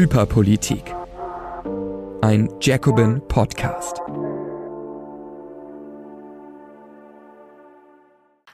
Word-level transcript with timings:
Hyperpolitik. 0.00 0.94
Ein 2.22 2.48
Jacobin 2.62 3.20
Podcast. 3.28 3.98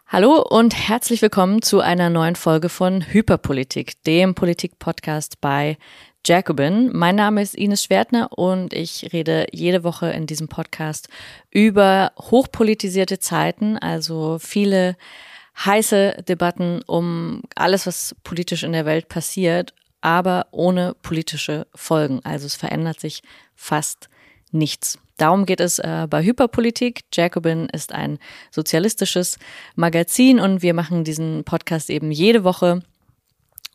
Hallo 0.08 0.42
und 0.42 0.74
herzlich 0.74 1.22
willkommen 1.22 1.62
zu 1.62 1.78
einer 1.78 2.10
neuen 2.10 2.34
Folge 2.34 2.68
von 2.68 3.00
Hyperpolitik, 3.00 4.02
dem 4.02 4.34
Politik-Podcast 4.34 5.40
bei 5.40 5.78
Jacobin. 6.24 6.90
Mein 6.92 7.14
Name 7.14 7.42
ist 7.42 7.54
Ines 7.54 7.84
Schwertner 7.84 8.36
und 8.36 8.72
ich 8.72 9.12
rede 9.12 9.46
jede 9.52 9.84
Woche 9.84 10.10
in 10.10 10.26
diesem 10.26 10.48
Podcast 10.48 11.08
über 11.52 12.10
hochpolitisierte 12.18 13.20
Zeiten, 13.20 13.78
also 13.78 14.38
viele 14.40 14.96
heiße 15.64 16.24
Debatten 16.28 16.82
um 16.88 17.42
alles, 17.54 17.86
was 17.86 18.16
politisch 18.24 18.64
in 18.64 18.72
der 18.72 18.84
Welt 18.84 19.08
passiert, 19.08 19.74
aber 20.00 20.46
ohne 20.50 20.94
politische 21.02 21.66
Folgen. 21.74 22.20
Also 22.24 22.46
es 22.46 22.54
verändert 22.54 23.00
sich 23.00 23.22
fast 23.54 24.08
nichts. 24.52 24.98
Darum 25.16 25.46
geht 25.46 25.60
es 25.60 25.78
äh, 25.78 26.06
bei 26.08 26.22
Hyperpolitik. 26.22 27.02
Jacobin 27.12 27.68
ist 27.70 27.92
ein 27.92 28.18
sozialistisches 28.50 29.38
Magazin 29.74 30.40
und 30.40 30.62
wir 30.62 30.74
machen 30.74 31.04
diesen 31.04 31.44
Podcast 31.44 31.88
eben 31.88 32.10
jede 32.10 32.44
Woche 32.44 32.82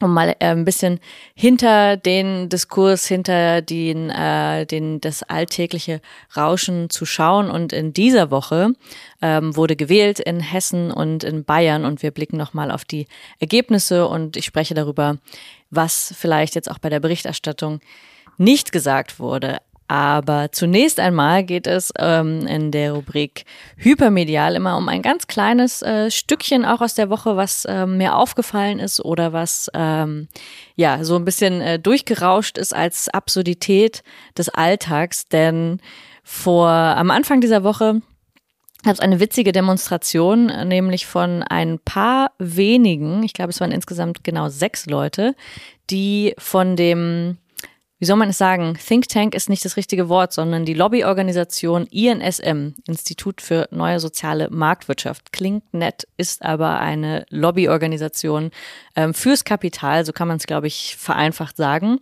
um 0.02 0.14
mal 0.14 0.36
äh, 0.40 0.48
ein 0.48 0.66
bisschen 0.66 1.00
hinter 1.34 1.98
den 1.98 2.50
Diskurs, 2.50 3.06
hinter 3.06 3.62
den, 3.62 4.10
äh, 4.10 4.66
den 4.66 5.02
das 5.02 5.24
alltägliche 5.24 6.02
Rauschen 6.36 6.90
zu 6.90 7.06
schauen. 7.06 7.50
Und 7.50 7.74
in 7.74 7.94
dieser 7.94 8.32
Woche 8.32 8.74
ähm, 9.22 9.56
wurde 9.56 9.76
gewählt 9.76 10.20
in 10.20 10.40
Hessen 10.40 10.92
und 10.92 11.24
in 11.24 11.44
Bayern 11.44 11.86
und 11.86 12.04
wir 12.04 12.12
blicken 12.12 12.38
nochmal 12.38 12.72
auf 12.72 12.86
die 12.86 13.08
Ergebnisse 13.40 14.08
und 14.08 14.38
ich 14.38 14.46
spreche 14.46 14.74
darüber, 14.74 15.18
was 15.70 16.14
vielleicht 16.18 16.56
jetzt 16.56 16.70
auch 16.70 16.80
bei 16.80 16.90
der 16.90 17.00
Berichterstattung 17.00 17.80
nicht 18.38 18.72
gesagt 18.72 19.20
wurde. 19.20 19.60
Aber 19.92 20.54
zunächst 20.54 21.02
einmal 21.02 21.44
geht 21.44 21.68
es 21.68 21.92
ähm, 22.00 22.48
in 22.48 22.72
der 22.72 22.94
Rubrik 22.94 23.44
Hypermedial 23.76 24.56
immer 24.56 24.78
um 24.78 24.88
ein 24.88 25.02
ganz 25.02 25.28
kleines 25.28 25.82
äh, 25.82 26.10
Stückchen 26.10 26.64
auch 26.64 26.80
aus 26.80 26.94
der 26.94 27.10
Woche, 27.10 27.36
was 27.36 27.66
äh, 27.66 27.86
mir 27.86 28.16
aufgefallen 28.16 28.80
ist 28.80 29.04
oder 29.04 29.34
was 29.34 29.70
ähm, 29.74 30.30
ja 30.78 31.04
so 31.04 31.18
ein 31.18 31.26
bisschen 31.26 31.60
äh, 31.60 31.78
durchgerauscht 31.78 32.58
ist 32.58 32.74
als 32.74 33.10
Absurdität 33.10 34.02
des 34.38 34.48
Alltags. 34.48 35.28
Denn 35.28 35.82
vor 36.24 36.70
am 36.70 37.12
Anfang 37.12 37.42
dieser 37.42 37.66
Woche 37.66 38.02
gab 38.86 38.94
es 38.94 39.02
eine 39.02 39.20
witzige 39.20 39.52
Demonstration, 39.52 40.46
nämlich 40.70 41.06
von 41.06 41.44
ein 41.44 41.80
paar 41.80 42.32
wenigen, 42.40 43.24
ich 43.24 43.34
glaube 43.34 43.50
es 43.50 43.60
waren 43.60 43.74
insgesamt 43.74 44.24
genau 44.24 44.48
sechs 44.48 44.86
Leute, 44.86 45.36
die 45.90 46.34
von 46.38 46.78
dem 46.78 47.40
wie 48.02 48.06
soll 48.06 48.18
man 48.18 48.30
es 48.30 48.40
sagen, 48.40 48.80
Think 48.84 49.10
Tank 49.10 49.36
ist 49.36 49.48
nicht 49.48 49.64
das 49.64 49.78
richtige 49.78 50.10
Wort, 50.10 50.34
sondern 50.34 50.66
die 50.66 50.74
Lobbyorganisation 50.74 51.86
INSM, 51.86 52.74
Institut 52.88 53.42
für 53.42 53.68
neue 53.70 54.00
soziale 54.00 54.50
Marktwirtschaft. 54.50 55.32
Klingt 55.32 55.72
nett, 55.72 56.08
ist 56.18 56.42
aber 56.42 56.80
eine 56.80 57.28
Lobbyorganisation 57.30 58.50
ähm, 58.96 59.14
fürs 59.14 59.44
Kapital, 59.44 60.04
so 60.04 60.14
kann 60.14 60.28
man 60.28 60.38
es, 60.38 60.48
glaube 60.48 60.66
ich, 60.66 60.96
vereinfacht 60.98 61.58
sagen. 61.58 62.00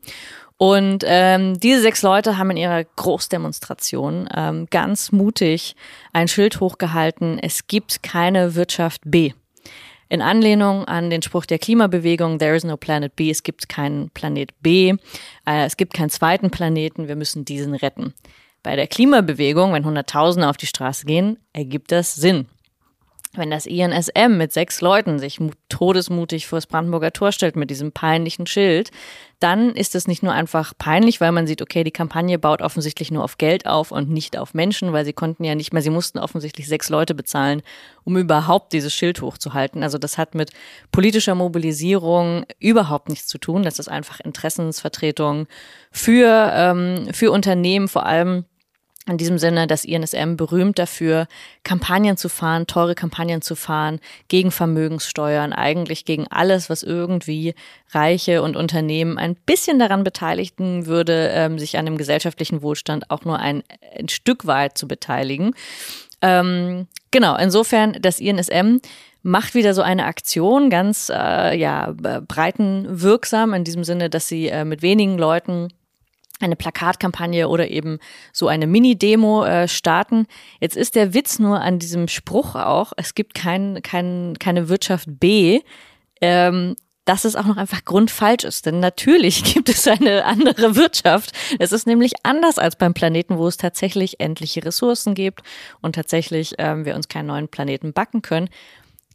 Und 0.56 1.04
ähm, 1.06 1.60
diese 1.60 1.82
sechs 1.82 2.02
Leute 2.02 2.38
haben 2.38 2.52
in 2.52 2.58
ihrer 2.58 2.86
Großdemonstration 2.86 4.30
ähm, 4.34 4.68
ganz 4.70 5.12
mutig 5.12 5.76
ein 6.14 6.30
Schild 6.30 6.62
hochgehalten, 6.62 7.40
es 7.40 7.68
gibt 7.68 8.04
keine 8.04 8.56
Wirtschaft 8.56 9.02
B 9.04 9.34
in 10.10 10.22
Anlehnung 10.22 10.86
an 10.86 11.10
den 11.10 11.22
Spruch 11.22 11.46
der 11.46 11.60
Klimabewegung, 11.60 12.40
There 12.40 12.56
is 12.56 12.64
no 12.64 12.78
planet 12.78 13.16
B, 13.16 13.30
es 13.30 13.44
gibt 13.44 13.70
keinen 13.70 14.10
Planet 14.10 14.52
B, 14.62 14.96
äh, 15.46 15.66
es 15.66 15.78
gibt 15.78 15.94
keinen 15.94 16.10
zweiten 16.10 16.50
Planeten, 16.50 17.08
wir 17.08 17.16
müssen 17.16 17.46
diesen 17.46 17.76
retten. 17.76 18.14
Bei 18.64 18.76
der 18.76 18.88
Klimabewegung, 18.88 19.72
wenn 19.72 19.86
Hunderttausende 19.86 20.50
auf 20.50 20.58
die 20.58 20.66
Straße 20.66 21.06
gehen, 21.06 21.38
ergibt 21.54 21.92
das 21.92 22.16
Sinn. 22.16 22.48
Wenn 23.34 23.52
das 23.52 23.68
INSM 23.68 24.38
mit 24.38 24.52
sechs 24.52 24.82
Leuten 24.82 25.20
sich 25.20 25.40
todesmutig 25.70 26.48
vor 26.48 26.58
das 26.58 26.66
Brandenburger 26.66 27.14
Tor 27.14 27.32
stellt 27.32 27.56
mit 27.56 27.70
diesem 27.70 27.92
peinlichen 27.92 28.48
Schild, 28.48 28.90
dann 29.40 29.76
ist 29.76 29.94
es 29.94 30.08
nicht 30.08 30.24
nur 30.24 30.34
einfach 30.34 30.74
peinlich, 30.76 31.22
weil 31.22 31.32
man 31.32 31.46
sieht, 31.46 31.62
okay, 31.62 31.84
die 31.84 31.92
Kampagne 31.92 32.40
baut 32.40 32.64
offensichtlich 32.64 33.12
nur 33.12 33.24
auf 33.24 33.38
Geld 33.38 33.68
auf 33.68 33.92
und 33.92 34.10
nicht 34.10 34.36
auf 34.36 34.56
Menschen, 34.56 34.94
weil 34.94 35.06
sie 35.06 35.14
konnten 35.14 35.44
ja 35.44 35.54
nicht 35.54 35.74
mehr, 35.74 35.84
sie 35.84 35.92
mussten 35.92 36.18
offensichtlich 36.18 36.68
sechs 36.68 36.90
Leute 36.90 37.14
bezahlen, 37.14 37.62
um 38.04 38.18
überhaupt 38.18 38.74
dieses 38.74 38.96
Schild 38.96 39.22
hochzuhalten. 39.22 39.84
Also 39.84 40.00
das 40.00 40.18
hat 40.18 40.34
mit 40.34 40.50
politischer 40.92 41.36
Mobilisierung 41.36 42.46
überhaupt 42.58 43.10
nichts 43.10 43.28
zu 43.28 43.38
tun. 43.38 43.62
Das 43.62 43.78
ist 43.78 43.90
einfach 43.90 44.20
Interessensvertretung 44.20 45.46
für, 45.92 46.52
ähm, 46.52 47.14
für 47.14 47.32
Unternehmen, 47.32 47.88
vor 47.88 48.08
allem 48.08 48.46
in 49.08 49.18
diesem 49.18 49.38
Sinne, 49.38 49.66
dass 49.66 49.86
INSM 49.86 50.36
berühmt 50.36 50.78
dafür, 50.78 51.28
Kampagnen 51.64 52.18
zu 52.18 52.30
fahren, 52.30 52.68
teure 52.68 52.96
Kampagnen 52.96 53.42
zu 53.42 53.56
fahren, 53.56 54.00
gegen 54.28 54.52
Vermögenssteuern, 54.52 55.54
eigentlich 55.54 56.06
gegen 56.06 56.28
alles, 56.28 56.70
was 56.70 56.84
irgendwie 56.84 57.56
Reiche 57.92 58.44
und 58.44 58.56
Unternehmen 58.56 59.18
ein 59.18 59.36
bisschen 59.36 59.80
daran 59.80 60.04
beteiligen 60.04 60.86
würde, 60.86 61.32
ähm, 61.34 61.58
sich 61.58 61.78
an 61.78 61.86
dem 61.86 61.98
gesellschaftlichen 61.98 62.62
Wohlstand 62.62 63.10
auch 63.10 63.26
nur 63.26 63.40
ein, 63.40 63.64
ein 63.98 64.10
Stück 64.10 64.46
weit 64.46 64.78
zu 64.78 64.88
beteiligen. 64.88 65.56
Ähm, 66.22 66.88
genau, 67.12 67.36
insofern, 67.38 67.98
das 68.02 68.20
INSM 68.20 68.80
macht 69.24 69.54
wieder 69.54 69.74
so 69.74 69.82
eine 69.82 70.06
Aktion, 70.06 70.70
ganz 70.70 71.12
äh, 71.14 71.58
ja, 71.58 71.94
breitenwirksam, 71.94 73.54
in 73.54 73.64
diesem 73.64 73.84
Sinne, 73.84 74.10
dass 74.10 74.28
sie 74.28 74.48
äh, 74.48 74.66
mit 74.66 74.82
wenigen 74.82 75.18
Leuten 75.18 75.70
eine 76.40 76.56
Plakatkampagne 76.56 77.48
oder 77.48 77.70
eben 77.70 78.00
so 78.34 78.48
eine 78.48 78.68
Mini-Demo 78.68 79.44
äh, 79.46 79.68
starten. 79.68 80.28
Jetzt 80.60 80.78
ist 80.78 80.96
der 80.96 81.14
Witz 81.14 81.40
nur 81.40 81.62
an 81.62 81.80
diesem 81.80 82.08
Spruch 82.08 82.56
auch, 82.56 82.94
es 82.98 83.16
gibt 83.16 83.34
kein, 83.34 83.82
kein, 83.82 84.36
keine 84.40 84.70
Wirtschaft 84.70 85.08
B, 85.20 85.62
ähm, 86.22 86.76
dass 87.06 87.26
es 87.26 87.36
auch 87.36 87.46
noch 87.46 87.58
einfach 87.58 87.86
grundfalsch 87.86 88.44
ist. 88.44 88.68
Denn 88.68 88.80
natürlich 88.80 89.44
gibt 89.54 89.70
es 89.70 89.88
eine 89.88 90.26
andere 90.26 90.76
Wirtschaft. 90.76 91.32
Es 91.58 91.72
ist 91.72 91.88
nämlich 91.88 92.14
anders 92.24 92.60
als 92.60 92.76
beim 92.76 92.94
Planeten, 92.94 93.38
wo 93.38 93.48
es 93.48 93.58
tatsächlich 93.58 94.20
endliche 94.20 94.64
Ressourcen 94.64 95.16
gibt 95.16 95.42
und 95.82 95.96
tatsächlich 95.96 96.54
ähm, 96.60 96.86
wir 96.86 96.96
uns 96.96 97.08
keinen 97.08 97.28
neuen 97.28 97.48
Planeten 97.48 97.94
backen 97.94 98.22
können. 98.22 98.50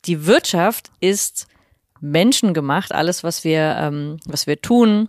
Die 0.06 0.26
Wirtschaft 0.26 0.90
ist 1.00 1.46
menschengemacht. 2.00 2.92
Alles, 2.92 3.22
was 3.22 3.44
wir, 3.44 3.76
ähm, 3.78 4.18
was 4.26 4.46
wir 4.46 4.60
tun, 4.60 5.08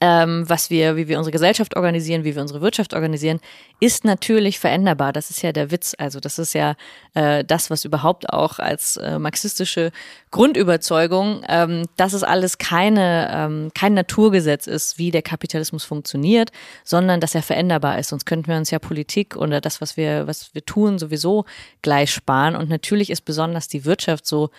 ähm, 0.00 0.44
was 0.48 0.68
wir, 0.68 0.96
wie 0.96 1.08
wir 1.08 1.16
unsere 1.16 1.32
Gesellschaft 1.32 1.76
organisieren, 1.76 2.24
wie 2.24 2.34
wir 2.34 2.42
unsere 2.42 2.60
Wirtschaft 2.60 2.92
organisieren, 2.92 3.40
ist 3.80 4.04
natürlich 4.04 4.58
veränderbar. 4.58 5.12
Das 5.12 5.30
ist 5.30 5.42
ja 5.42 5.52
der 5.52 5.70
Witz. 5.70 5.94
Also 5.96 6.18
das 6.18 6.38
ist 6.38 6.54
ja 6.54 6.74
äh, 7.14 7.44
das, 7.44 7.70
was 7.70 7.84
überhaupt 7.84 8.30
auch 8.30 8.58
als 8.58 8.96
äh, 8.96 9.18
marxistische 9.18 9.92
Grundüberzeugung, 10.32 11.42
ähm, 11.48 11.84
dass 11.96 12.12
es 12.12 12.24
alles 12.24 12.58
keine 12.58 13.30
ähm, 13.32 13.70
kein 13.74 13.94
Naturgesetz 13.94 14.66
ist, 14.66 14.98
wie 14.98 15.10
der 15.10 15.22
Kapitalismus 15.22 15.84
funktioniert, 15.84 16.50
sondern 16.84 17.20
dass 17.20 17.34
er 17.34 17.42
veränderbar 17.42 17.98
ist. 17.98 18.08
Sonst 18.08 18.26
könnten 18.26 18.48
wir 18.48 18.56
uns 18.56 18.70
ja 18.70 18.78
Politik 18.78 19.36
oder 19.36 19.60
das, 19.60 19.80
was 19.80 19.96
wir 19.96 20.26
was 20.26 20.54
wir 20.54 20.64
tun, 20.64 20.98
sowieso 20.98 21.44
gleich 21.82 22.10
sparen. 22.10 22.56
Und 22.56 22.68
natürlich 22.68 23.10
ist 23.10 23.22
besonders 23.22 23.68
die 23.68 23.84
Wirtschaft 23.84 24.26
so 24.26 24.50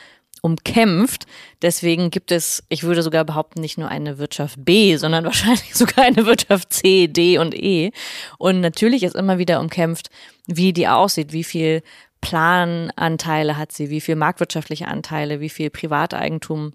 umkämpft. 0.41 1.25
Deswegen 1.61 2.09
gibt 2.11 2.31
es, 2.31 2.63
ich 2.69 2.83
würde 2.83 3.03
sogar 3.03 3.25
behaupten, 3.25 3.61
nicht 3.61 3.77
nur 3.77 3.89
eine 3.89 4.17
Wirtschaft 4.17 4.63
B, 4.63 4.95
sondern 4.97 5.25
wahrscheinlich 5.25 5.75
sogar 5.75 6.05
eine 6.05 6.25
Wirtschaft 6.25 6.73
C, 6.73 7.07
D 7.07 7.37
und 7.37 7.55
E. 7.55 7.91
Und 8.37 8.61
natürlich 8.61 9.03
ist 9.03 9.15
immer 9.15 9.37
wieder 9.37 9.59
umkämpft, 9.59 10.09
wie 10.45 10.73
die 10.73 10.87
aussieht, 10.87 11.33
wie 11.33 11.43
viel 11.43 11.83
Plananteile 12.21 13.57
hat 13.57 13.71
sie, 13.71 13.89
wie 13.89 14.01
viel 14.01 14.15
marktwirtschaftliche 14.15 14.87
Anteile, 14.87 15.39
wie 15.39 15.49
viel 15.49 15.69
Privateigentum 15.69 16.73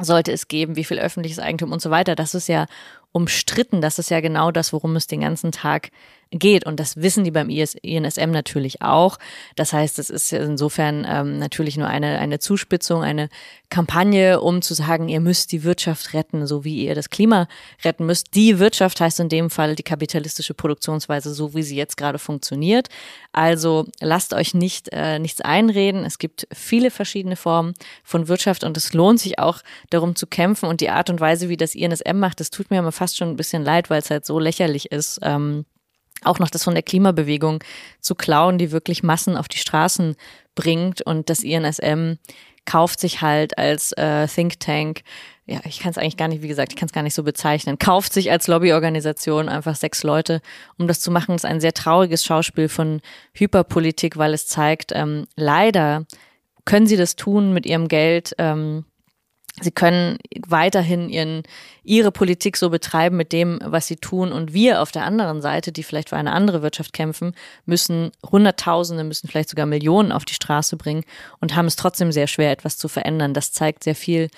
sollte 0.00 0.32
es 0.32 0.48
geben, 0.48 0.76
wie 0.76 0.84
viel 0.84 0.98
öffentliches 0.98 1.38
Eigentum 1.38 1.72
und 1.72 1.80
so 1.80 1.90
weiter. 1.90 2.16
Das 2.16 2.34
ist 2.34 2.48
ja 2.48 2.66
umstritten. 3.14 3.80
Das 3.80 4.00
ist 4.00 4.10
ja 4.10 4.20
genau 4.20 4.50
das, 4.50 4.72
worum 4.72 4.96
es 4.96 5.06
den 5.06 5.20
ganzen 5.20 5.52
Tag 5.52 5.90
geht. 6.30 6.66
Und 6.66 6.80
das 6.80 6.96
wissen 6.96 7.24
die 7.24 7.30
beim 7.30 7.48
IS, 7.48 7.74
INSM 7.74 8.30
natürlich 8.30 8.82
auch. 8.82 9.18
Das 9.56 9.72
heißt, 9.72 9.98
es 9.98 10.10
ist 10.10 10.32
insofern 10.32 11.06
ähm, 11.08 11.38
natürlich 11.38 11.76
nur 11.76 11.86
eine, 11.86 12.18
eine 12.18 12.40
Zuspitzung, 12.40 13.02
eine 13.02 13.28
Kampagne, 13.70 14.40
um 14.40 14.62
zu 14.62 14.74
sagen, 14.74 15.08
ihr 15.08 15.20
müsst 15.20 15.52
die 15.52 15.64
Wirtschaft 15.64 16.14
retten, 16.14 16.46
so 16.46 16.64
wie 16.64 16.84
ihr 16.84 16.94
das 16.94 17.10
Klima 17.10 17.48
retten 17.84 18.06
müsst. 18.06 18.34
Die 18.34 18.58
Wirtschaft 18.58 19.00
heißt 19.00 19.20
in 19.20 19.28
dem 19.28 19.50
Fall 19.50 19.74
die 19.74 19.82
kapitalistische 19.82 20.54
Produktionsweise, 20.54 21.32
so 21.32 21.54
wie 21.54 21.62
sie 21.62 21.76
jetzt 21.76 21.96
gerade 21.96 22.18
funktioniert. 22.18 22.88
Also 23.32 23.86
lasst 24.00 24.32
euch 24.32 24.54
nicht 24.54 24.90
äh, 24.92 25.18
nichts 25.18 25.40
einreden. 25.40 26.04
Es 26.04 26.18
gibt 26.18 26.46
viele 26.52 26.90
verschiedene 26.90 27.36
Formen 27.36 27.74
von 28.02 28.28
Wirtschaft 28.28 28.64
und 28.64 28.76
es 28.76 28.92
lohnt 28.92 29.20
sich 29.20 29.38
auch 29.38 29.60
darum 29.90 30.14
zu 30.14 30.26
kämpfen. 30.26 30.68
Und 30.68 30.80
die 30.80 30.90
Art 30.90 31.10
und 31.10 31.20
Weise, 31.20 31.48
wie 31.48 31.56
das 31.56 31.74
INSM 31.74 32.18
macht, 32.18 32.40
das 32.40 32.50
tut 32.50 32.70
mir 32.70 32.78
immer 32.78 32.92
fast 32.92 33.03
schon 33.12 33.28
ein 33.28 33.36
bisschen 33.36 33.64
leid, 33.64 33.90
weil 33.90 34.00
es 34.00 34.10
halt 34.10 34.24
so 34.24 34.38
lächerlich 34.38 34.92
ist. 34.92 35.18
Ähm, 35.22 35.64
auch 36.22 36.38
noch 36.38 36.48
das 36.48 36.64
von 36.64 36.74
der 36.74 36.82
Klimabewegung 36.82 37.62
zu 38.00 38.14
klauen, 38.14 38.56
die 38.56 38.72
wirklich 38.72 39.02
Massen 39.02 39.36
auf 39.36 39.48
die 39.48 39.58
Straßen 39.58 40.16
bringt 40.54 41.02
und 41.02 41.28
das 41.28 41.42
INSM 41.42 42.14
kauft 42.64 42.98
sich 43.00 43.20
halt 43.20 43.58
als 43.58 43.92
äh, 43.92 44.26
Think 44.26 44.58
Tank 44.58 45.02
ja, 45.46 45.60
ich 45.66 45.80
kann 45.80 45.90
es 45.90 45.98
eigentlich 45.98 46.16
gar 46.16 46.28
nicht, 46.28 46.42
wie 46.42 46.48
gesagt, 46.48 46.72
ich 46.72 46.78
kann 46.78 46.86
es 46.86 46.92
gar 46.92 47.02
nicht 47.02 47.14
so 47.14 47.22
bezeichnen, 47.22 47.78
kauft 47.78 48.14
sich 48.14 48.30
als 48.30 48.46
Lobbyorganisation 48.46 49.50
einfach 49.50 49.76
sechs 49.76 50.02
Leute, 50.02 50.40
um 50.78 50.88
das 50.88 51.00
zu 51.00 51.10
machen. 51.10 51.32
Das 51.32 51.44
ist 51.44 51.50
ein 51.50 51.60
sehr 51.60 51.74
trauriges 51.74 52.24
Schauspiel 52.24 52.68
von 52.68 53.02
Hyperpolitik, 53.34 54.16
weil 54.16 54.32
es 54.32 54.46
zeigt, 54.46 54.92
ähm, 54.94 55.26
leider 55.36 56.06
können 56.64 56.86
sie 56.86 56.96
das 56.96 57.16
tun 57.16 57.52
mit 57.52 57.66
ihrem 57.66 57.88
Geld. 57.88 58.34
Ähm, 58.38 58.86
Sie 59.60 59.70
können 59.70 60.18
weiterhin 60.46 61.08
ihren, 61.08 61.44
ihre 61.84 62.10
Politik 62.10 62.56
so 62.56 62.70
betreiben 62.70 63.16
mit 63.16 63.32
dem, 63.32 63.60
was 63.62 63.86
sie 63.86 63.96
tun. 63.96 64.32
Und 64.32 64.52
wir 64.52 64.82
auf 64.82 64.90
der 64.90 65.04
anderen 65.04 65.42
Seite, 65.42 65.70
die 65.70 65.84
vielleicht 65.84 66.08
für 66.08 66.16
eine 66.16 66.32
andere 66.32 66.62
Wirtschaft 66.62 66.92
kämpfen, 66.92 67.34
müssen 67.64 68.10
Hunderttausende, 68.28 69.04
müssen 69.04 69.28
vielleicht 69.28 69.50
sogar 69.50 69.66
Millionen 69.66 70.10
auf 70.10 70.24
die 70.24 70.34
Straße 70.34 70.76
bringen 70.76 71.04
und 71.40 71.54
haben 71.54 71.66
es 71.66 71.76
trotzdem 71.76 72.10
sehr 72.10 72.26
schwer, 72.26 72.50
etwas 72.50 72.78
zu 72.78 72.88
verändern. 72.88 73.32
Das 73.32 73.52
zeigt 73.52 73.84
sehr 73.84 73.94
viel 73.94 74.28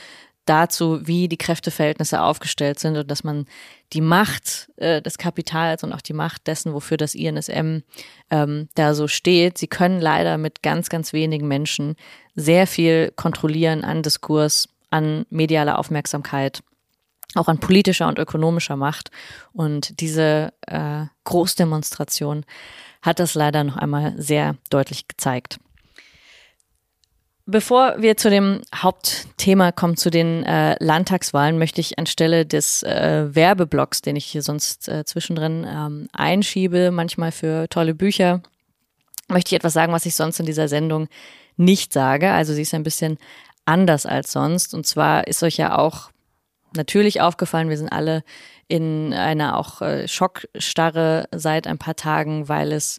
dazu, 0.44 1.06
wie 1.06 1.28
die 1.28 1.38
Kräfteverhältnisse 1.38 2.20
aufgestellt 2.20 2.78
sind 2.78 2.96
und 2.96 3.10
dass 3.10 3.24
man 3.24 3.46
die 3.92 4.00
Macht 4.00 4.70
äh, 4.76 5.02
des 5.02 5.18
Kapitals 5.18 5.82
und 5.82 5.92
auch 5.92 6.00
die 6.00 6.12
Macht 6.12 6.46
dessen, 6.46 6.72
wofür 6.72 6.96
das 6.96 7.14
INSM 7.14 7.78
ähm, 8.30 8.68
da 8.74 8.94
so 8.94 9.08
steht, 9.08 9.58
sie 9.58 9.66
können 9.66 10.00
leider 10.00 10.38
mit 10.38 10.62
ganz, 10.62 10.88
ganz 10.88 11.12
wenigen 11.12 11.48
Menschen 11.48 11.96
sehr 12.34 12.66
viel 12.66 13.12
kontrollieren 13.16 13.82
an 13.82 14.02
Diskurs, 14.02 14.68
an 14.90 15.26
medialer 15.30 15.78
Aufmerksamkeit, 15.78 16.62
auch 17.34 17.48
an 17.48 17.58
politischer 17.58 18.08
und 18.08 18.18
ökonomischer 18.18 18.76
Macht. 18.76 19.10
Und 19.52 20.00
diese 20.00 20.52
äh, 20.66 21.04
Großdemonstration 21.24 22.44
hat 23.02 23.20
das 23.20 23.34
leider 23.34 23.64
noch 23.64 23.76
einmal 23.76 24.14
sehr 24.16 24.56
deutlich 24.70 25.08
gezeigt. 25.08 25.58
Bevor 27.48 27.94
wir 28.02 28.16
zu 28.16 28.28
dem 28.28 28.62
Hauptthema 28.74 29.70
kommen, 29.70 29.96
zu 29.96 30.10
den 30.10 30.42
äh, 30.42 30.76
Landtagswahlen, 30.82 31.58
möchte 31.58 31.80
ich 31.80 31.96
anstelle 31.96 32.44
des 32.44 32.82
äh, 32.82 33.28
Werbeblocks, 33.32 34.02
den 34.02 34.16
ich 34.16 34.24
hier 34.24 34.42
sonst 34.42 34.88
äh, 34.88 35.04
zwischendrin 35.04 35.64
ähm, 35.64 36.08
einschiebe, 36.12 36.90
manchmal 36.90 37.30
für 37.30 37.68
tolle 37.68 37.94
Bücher, 37.94 38.42
möchte 39.28 39.50
ich 39.50 39.58
etwas 39.58 39.74
sagen, 39.74 39.92
was 39.92 40.06
ich 40.06 40.16
sonst 40.16 40.40
in 40.40 40.46
dieser 40.46 40.66
Sendung 40.66 41.06
nicht 41.56 41.92
sage. 41.92 42.32
Also 42.32 42.52
sie 42.52 42.62
ist 42.62 42.74
ein 42.74 42.82
bisschen 42.82 43.16
anders 43.66 44.06
als 44.06 44.32
sonst. 44.32 44.74
Und 44.74 44.86
zwar 44.86 45.26
ist 45.26 45.42
euch 45.42 45.56
ja 45.56 45.76
auch 45.76 46.10
natürlich 46.74 47.20
aufgefallen, 47.20 47.68
wir 47.68 47.78
sind 47.78 47.90
alle 47.90 48.22
in 48.68 49.12
einer 49.14 49.58
auch 49.58 49.82
äh, 49.82 50.08
Schockstarre 50.08 51.28
seit 51.32 51.66
ein 51.66 51.78
paar 51.78 51.96
Tagen, 51.96 52.48
weil 52.48 52.72
es 52.72 52.98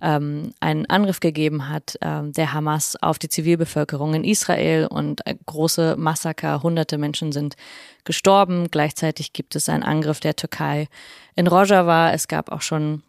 ähm, 0.00 0.52
einen 0.60 0.86
Angriff 0.86 1.20
gegeben 1.20 1.68
hat, 1.68 1.98
ähm, 2.02 2.32
der 2.32 2.52
Hamas 2.52 2.96
auf 3.00 3.18
die 3.18 3.28
Zivilbevölkerung 3.28 4.14
in 4.14 4.24
Israel 4.24 4.86
und 4.86 5.22
große 5.46 5.96
Massaker, 5.96 6.62
hunderte 6.62 6.98
Menschen 6.98 7.32
sind 7.32 7.56
gestorben. 8.04 8.70
Gleichzeitig 8.70 9.32
gibt 9.32 9.56
es 9.56 9.68
einen 9.68 9.82
Angriff 9.82 10.20
der 10.20 10.36
Türkei 10.36 10.88
in 11.34 11.48
Rojava. 11.48 12.12
Es 12.12 12.28
gab 12.28 12.52
auch 12.52 12.62
schon 12.62 13.02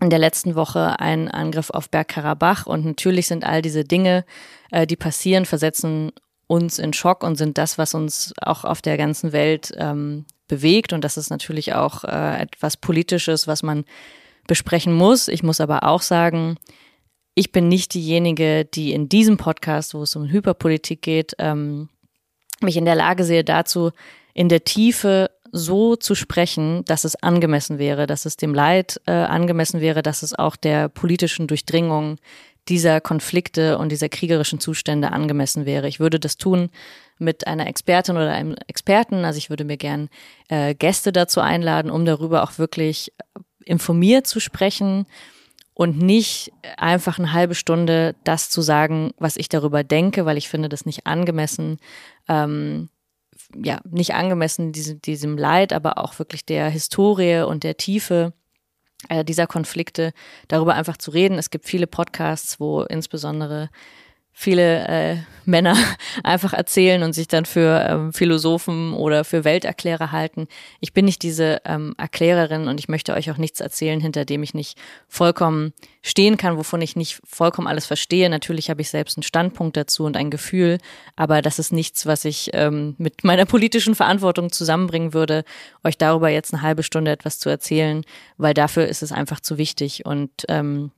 in 0.00 0.10
der 0.10 0.18
letzten 0.18 0.54
Woche 0.54 1.00
einen 1.00 1.28
Angriff 1.28 1.70
auf 1.70 1.90
Bergkarabach 1.90 2.66
und 2.66 2.84
natürlich 2.84 3.26
sind 3.26 3.44
all 3.44 3.62
diese 3.62 3.84
Dinge, 3.84 4.24
äh, 4.70 4.86
die 4.86 4.96
passieren, 4.96 5.44
versetzen 5.44 6.12
uns 6.46 6.78
in 6.78 6.92
Schock 6.92 7.22
und 7.22 7.36
sind 7.36 7.58
das, 7.58 7.78
was 7.78 7.94
uns 7.94 8.32
auch 8.40 8.64
auf 8.64 8.82
der 8.82 8.96
ganzen 8.96 9.32
Welt 9.32 9.72
ähm, 9.76 10.26
bewegt. 10.48 10.92
Und 10.92 11.02
das 11.02 11.16
ist 11.16 11.30
natürlich 11.30 11.74
auch 11.74 12.04
äh, 12.04 12.40
etwas 12.40 12.76
Politisches, 12.76 13.46
was 13.46 13.62
man 13.62 13.84
besprechen 14.46 14.92
muss. 14.92 15.28
Ich 15.28 15.42
muss 15.42 15.60
aber 15.60 15.82
auch 15.82 16.02
sagen, 16.02 16.56
ich 17.34 17.52
bin 17.52 17.68
nicht 17.68 17.94
diejenige, 17.94 18.64
die 18.64 18.92
in 18.92 19.08
diesem 19.08 19.36
Podcast, 19.36 19.92
wo 19.92 20.02
es 20.02 20.16
um 20.16 20.28
Hyperpolitik 20.28 21.02
geht, 21.02 21.34
ähm, 21.38 21.88
mich 22.62 22.76
in 22.76 22.84
der 22.84 22.94
Lage 22.94 23.24
sehe, 23.24 23.44
dazu 23.44 23.90
in 24.32 24.48
der 24.48 24.64
Tiefe 24.64 25.30
so 25.52 25.96
zu 25.96 26.14
sprechen, 26.14 26.84
dass 26.86 27.04
es 27.04 27.16
angemessen 27.16 27.78
wäre, 27.78 28.06
dass 28.06 28.24
es 28.24 28.36
dem 28.36 28.54
Leid 28.54 29.00
äh, 29.06 29.12
angemessen 29.12 29.80
wäre, 29.80 30.02
dass 30.02 30.22
es 30.22 30.34
auch 30.34 30.56
der 30.56 30.88
politischen 30.88 31.46
Durchdringung 31.46 32.16
dieser 32.68 33.00
Konflikte 33.00 33.78
und 33.78 33.90
dieser 33.90 34.08
kriegerischen 34.08 34.60
Zustände 34.60 35.12
angemessen 35.12 35.66
wäre. 35.66 35.88
Ich 35.88 36.00
würde 36.00 36.18
das 36.18 36.36
tun 36.36 36.70
mit 37.18 37.46
einer 37.46 37.66
Expertin 37.66 38.16
oder 38.16 38.32
einem 38.32 38.56
Experten. 38.66 39.24
Also 39.24 39.38
ich 39.38 39.50
würde 39.50 39.64
mir 39.64 39.76
gern 39.76 40.08
äh, 40.48 40.74
Gäste 40.74 41.12
dazu 41.12 41.40
einladen, 41.40 41.90
um 41.90 42.04
darüber 42.04 42.42
auch 42.42 42.58
wirklich 42.58 43.12
informiert 43.64 44.26
zu 44.26 44.40
sprechen 44.40 45.06
und 45.74 45.98
nicht 45.98 46.52
einfach 46.76 47.18
eine 47.18 47.32
halbe 47.32 47.54
Stunde 47.54 48.14
das 48.24 48.50
zu 48.50 48.62
sagen, 48.62 49.12
was 49.18 49.36
ich 49.36 49.48
darüber 49.48 49.84
denke, 49.84 50.24
weil 50.24 50.38
ich 50.38 50.48
finde 50.48 50.68
das 50.68 50.86
nicht 50.86 51.06
angemessen. 51.06 51.78
Ähm, 52.28 52.88
ja, 53.54 53.80
nicht 53.88 54.14
angemessen 54.14 54.72
diesem, 54.72 55.00
diesem 55.00 55.38
Leid, 55.38 55.72
aber 55.72 55.98
auch 55.98 56.18
wirklich 56.18 56.44
der 56.44 56.68
Historie 56.68 57.42
und 57.46 57.62
der 57.62 57.76
Tiefe 57.76 58.32
äh, 58.32 58.45
dieser 59.24 59.46
Konflikte, 59.46 60.12
darüber 60.48 60.74
einfach 60.74 60.96
zu 60.96 61.10
reden. 61.10 61.38
Es 61.38 61.50
gibt 61.50 61.66
viele 61.66 61.86
Podcasts, 61.86 62.60
wo 62.60 62.82
insbesondere 62.82 63.70
viele 64.38 64.86
äh, 64.86 65.16
Männer 65.46 65.74
einfach 66.22 66.52
erzählen 66.52 67.02
und 67.02 67.14
sich 67.14 67.26
dann 67.26 67.46
für 67.46 67.86
ähm, 67.88 68.12
Philosophen 68.12 68.92
oder 68.92 69.24
für 69.24 69.44
Welterklärer 69.44 70.12
halten. 70.12 70.46
Ich 70.80 70.92
bin 70.92 71.06
nicht 71.06 71.22
diese 71.22 71.62
ähm, 71.64 71.94
Erklärerin 71.96 72.68
und 72.68 72.78
ich 72.78 72.86
möchte 72.86 73.14
euch 73.14 73.30
auch 73.30 73.38
nichts 73.38 73.60
erzählen, 73.60 73.98
hinter 73.98 74.26
dem 74.26 74.42
ich 74.42 74.52
nicht 74.52 74.76
vollkommen 75.08 75.72
stehen 76.02 76.36
kann, 76.36 76.58
wovon 76.58 76.82
ich 76.82 76.96
nicht 76.96 77.18
vollkommen 77.24 77.66
alles 77.66 77.86
verstehe. 77.86 78.28
Natürlich 78.28 78.68
habe 78.68 78.82
ich 78.82 78.90
selbst 78.90 79.16
einen 79.16 79.22
Standpunkt 79.22 79.74
dazu 79.74 80.04
und 80.04 80.18
ein 80.18 80.30
Gefühl, 80.30 80.78
aber 81.16 81.40
das 81.40 81.58
ist 81.58 81.72
nichts, 81.72 82.04
was 82.04 82.26
ich 82.26 82.50
ähm, 82.52 82.94
mit 82.98 83.24
meiner 83.24 83.46
politischen 83.46 83.94
Verantwortung 83.94 84.52
zusammenbringen 84.52 85.14
würde, 85.14 85.44
euch 85.82 85.96
darüber 85.96 86.28
jetzt 86.28 86.52
eine 86.52 86.60
halbe 86.60 86.82
Stunde 86.82 87.10
etwas 87.10 87.38
zu 87.38 87.48
erzählen, 87.48 88.04
weil 88.36 88.52
dafür 88.52 88.86
ist 88.86 89.02
es 89.02 89.12
einfach 89.12 89.40
zu 89.40 89.56
wichtig 89.56 90.04
und 90.04 90.30
ähm, 90.48 90.90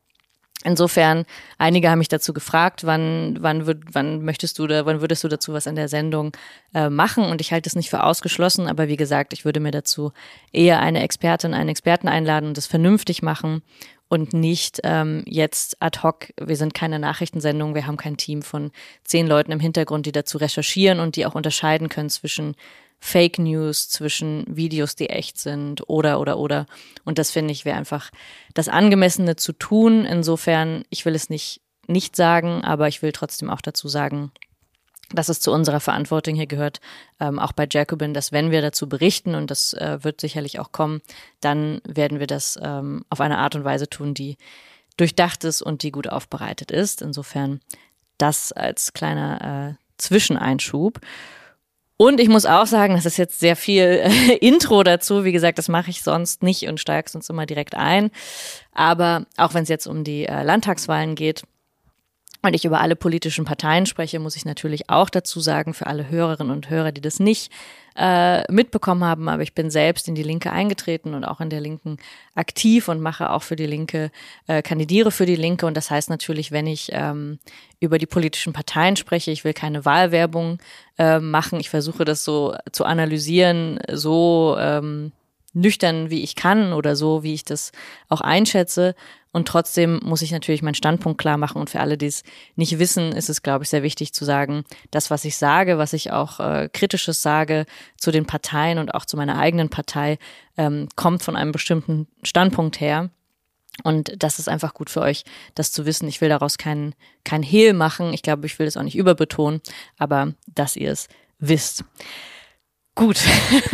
Insofern, 0.64 1.25
einige 1.56 1.88
haben 1.88 2.00
mich 2.00 2.08
dazu 2.08 2.32
gefragt, 2.32 2.84
wann, 2.84 3.38
wann, 3.40 3.66
würd, 3.66 3.84
wann 3.93 4.25
möchtest 4.25 4.58
du 4.58 4.64
oder 4.64 4.87
wann 4.87 5.00
würdest 5.00 5.22
du 5.22 5.28
dazu 5.28 5.52
was 5.52 5.66
in 5.66 5.76
der 5.76 5.88
Sendung 5.88 6.32
äh, 6.75 6.90
machen? 6.90 7.25
Und 7.25 7.40
ich 7.40 7.52
halte 7.52 7.69
es 7.69 7.76
nicht 7.76 7.90
für 7.90 8.02
ausgeschlossen, 8.02 8.66
aber 8.66 8.88
wie 8.88 8.96
gesagt, 8.96 9.32
ich 9.32 9.44
würde 9.44 9.60
mir 9.60 9.70
dazu 9.70 10.12
eher 10.52 10.81
eine 10.81 11.02
Expertin, 11.02 11.55
einen 11.55 11.69
Experten 11.69 12.08
einladen 12.08 12.49
und 12.49 12.56
das 12.56 12.66
vernünftig 12.66 13.22
machen 13.22 13.62
und 14.08 14.32
nicht 14.32 14.81
ähm, 14.82 15.22
jetzt 15.26 15.81
ad 15.81 16.00
hoc, 16.02 16.32
wir 16.40 16.56
sind 16.56 16.75
keine 16.75 16.99
Nachrichtensendung, 16.99 17.75
wir 17.76 17.87
haben 17.87 17.97
kein 17.97 18.16
Team 18.16 18.42
von 18.42 18.73
zehn 19.04 19.26
Leuten 19.28 19.52
im 19.52 19.61
Hintergrund, 19.61 20.06
die 20.06 20.12
dazu 20.12 20.38
recherchieren 20.38 20.99
und 20.99 21.14
die 21.14 21.25
auch 21.25 21.35
unterscheiden 21.35 21.88
können 21.88 22.11
zwischen 22.11 22.56
Fake 23.00 23.38
News 23.38 23.88
zwischen 23.88 24.45
Videos, 24.49 24.97
die 24.97 25.09
echt 25.09 25.38
sind 25.38 25.88
oder 25.88 26.21
oder 26.21 26.38
oder. 26.38 26.67
Und 27.05 27.19
das 27.19 27.31
finde 27.31 27.52
ich 27.52 27.64
wäre 27.64 27.76
einfach 27.76 28.11
das 28.55 28.69
Angemessene 28.69 29.37
zu 29.37 29.52
tun. 29.52 30.05
Insofern, 30.05 30.85
ich 30.90 31.05
will 31.05 31.14
es 31.14 31.31
nicht 31.31 31.61
nicht 31.88 32.17
sagen, 32.17 32.62
aber 32.64 32.87
ich 32.87 33.02
will 33.02 33.12
trotzdem 33.12 33.49
auch 33.50 33.62
dazu 33.62 33.88
sagen, 33.88 34.31
dass 35.11 35.31
es 35.31 35.40
zu 35.40 35.50
unserer 35.52 35.81
Verantwortung 35.81 36.35
hier 36.35 36.47
gehört, 36.47 36.81
ähm, 37.19 37.38
auch 37.38 37.52
bei 37.52 37.67
Jacobin, 37.71 38.12
dass 38.12 38.31
wenn 38.31 38.50
wir 38.50 38.61
dazu 38.61 38.88
berichten, 38.88 39.35
und 39.35 39.50
das 39.50 39.73
äh, 39.73 39.99
wird 40.02 40.21
sicherlich 40.21 40.61
auch 40.61 40.71
kommen, 40.71 41.00
dann 41.40 41.81
werden 41.87 42.21
wir 42.21 42.26
das 42.26 42.59
ähm, 42.62 43.05
auf 43.09 43.21
eine 43.21 43.38
Art 43.38 43.55
und 43.55 43.64
Weise 43.64 43.88
tun, 43.88 44.12
die 44.12 44.37
durchdacht 44.99 45.45
ist 45.45 45.62
und 45.62 45.83
die 45.83 45.93
gut 45.93 46.09
aufbereitet 46.09 46.71
ist. 46.71 47.00
Insofern 47.00 47.61
das 48.19 48.52
als 48.52 48.93
kleiner 48.93 49.76
äh, 49.78 49.85
Zwischeneinschub. 49.97 51.00
Und 52.00 52.21
ich 52.21 52.28
muss 52.28 52.47
auch 52.47 52.67
sagen, 52.67 52.95
das 52.95 53.07
ist 53.07 53.17
jetzt 53.17 53.40
sehr 53.40 53.57
viel 53.57 53.83
äh, 53.83 54.37
Intro 54.37 54.85
dazu. 54.85 55.25
Wie 55.25 55.33
gesagt, 55.33 55.59
das 55.59 55.69
mache 55.69 55.90
ich 55.90 56.02
sonst 56.02 56.43
nicht 56.45 56.67
und 56.69 56.81
steige 56.81 57.11
sonst 57.11 57.28
immer 57.28 57.45
direkt 57.45 57.75
ein. 57.75 58.11
Aber 58.73 59.26
auch 59.37 59.52
wenn 59.52 59.64
es 59.64 59.69
jetzt 59.69 59.87
um 59.87 60.05
die 60.05 60.25
äh, 60.25 60.43
Landtagswahlen 60.43 61.17
geht, 61.17 61.43
und 62.40 62.55
ich 62.55 62.64
über 62.64 62.81
alle 62.81 62.95
politischen 62.95 63.45
Parteien 63.45 63.85
spreche, 63.85 64.21
muss 64.21 64.37
ich 64.37 64.45
natürlich 64.45 64.88
auch 64.88 65.11
dazu 65.11 65.40
sagen, 65.40 65.75
für 65.75 65.88
alle 65.88 66.09
Hörerinnen 66.09 66.52
und 66.52 66.71
Hörer, 66.71 66.93
die 66.93 67.00
das 67.00 67.19
nicht 67.19 67.50
äh, 67.99 68.50
mitbekommen 68.50 69.02
haben, 69.05 69.28
aber 69.28 69.43
ich 69.43 69.55
bin 69.55 69.71
selbst 69.71 70.07
in 70.07 70.14
die 70.14 70.23
Linke 70.23 70.52
eingetreten 70.52 71.14
und 71.14 71.25
auch 71.25 71.40
in 71.40 71.50
der 71.50 71.61
Linken 71.61 71.97
aktiv 72.37 72.88
und 72.88 73.00
mache 73.00 73.31
auch 73.31 73.43
für 73.43 73.57
die 73.57 73.67
Linke, 73.67 74.12
äh, 74.47 74.62
kandidiere 74.62 75.11
für 75.11 75.26
die 75.26 75.37
Linke. 75.37 75.67
Und 75.67 75.76
das 75.76 75.90
heißt 75.90 76.09
natürlich, 76.09 76.52
wenn 76.52 76.69
ich 76.69 76.90
ähm, 76.93 77.40
über 77.81 77.99
die 77.99 78.07
politischen 78.07 78.52
Parteien 78.52 78.95
spreche, 78.95 79.33
ich 79.33 79.45
will 79.45 79.52
keine 79.52 79.85
Wahlwerbung 79.85 80.59
äh, 80.97 81.19
machen. 81.19 81.59
Ich 81.59 81.71
versuche 81.71 82.05
das 82.05 82.23
so 82.23 82.55
zu 82.71 82.85
analysieren, 82.85 83.81
so 83.93 84.57
ähm, 84.59 85.12
nüchtern 85.52 86.11
wie 86.11 86.23
ich 86.23 86.37
kann 86.37 86.73
oder 86.73 86.95
so, 86.95 87.23
wie 87.25 87.35
ich 87.35 87.45
das 87.45 87.73
auch 88.09 88.21
einschätze. 88.21 88.95
Und 89.32 89.47
trotzdem 89.47 90.00
muss 90.02 90.23
ich 90.23 90.32
natürlich 90.32 90.62
meinen 90.62 90.75
Standpunkt 90.75 91.20
klar 91.20 91.37
machen. 91.37 91.61
Und 91.61 91.70
für 91.70 91.80
alle, 91.80 91.99
die 91.99 92.06
es 92.06 92.23
nicht 92.56 92.78
wissen, 92.78 93.12
ist 93.12 93.28
es, 93.28 93.42
glaube 93.42 93.64
ich, 93.64 93.70
sehr 93.70 93.82
wichtig 93.82 94.12
zu 94.12 94.25
sagen, 94.25 94.64
das, 94.90 95.11
was 95.11 95.25
ich 95.25 95.37
sage, 95.37 95.78
was 95.78 95.92
ich 95.92 96.12
auch 96.12 96.40
äh, 96.40 96.68
kritisches 96.73 97.23
sage 97.23 97.66
zu 97.97 98.11
den 98.11 98.26
Parteien 98.26 98.78
und 98.78 98.94
auch 98.94 99.04
zu 99.04 99.16
meiner 99.16 99.38
eigenen 99.38 99.68
Partei, 99.68 100.18
ähm, 100.56 100.88
kommt 100.97 101.23
von 101.23 101.37
einem 101.37 101.52
bestimmten 101.52 102.08
Standpunkt 102.23 102.80
her. 102.80 103.11
Und 103.85 104.12
das 104.23 104.38
ist 104.38 104.49
einfach 104.49 104.75
gut 104.75 104.90
für 104.90 105.02
euch, 105.02 105.25
das 105.54 105.73
zu 105.73 105.87
wissen. 105.87 106.08
Ich 106.08 106.20
will 106.20 106.28
daraus 106.28 106.58
kein, 106.58 106.94
kein 107.25 107.42
Hehl 107.42 107.75
machen. 107.75 108.12
Ich 108.12 108.23
glaube, 108.23 108.47
ich 108.47 108.58
will 108.58 108.66
es 108.66 108.76
auch 108.76 108.82
nicht 108.82 108.97
überbetonen, 108.97 109.61
aber 109.99 110.35
dass 110.47 110.75
ihr 110.75 110.90
es 110.90 111.08
wisst. 111.38 111.85
Gut. 112.99 113.19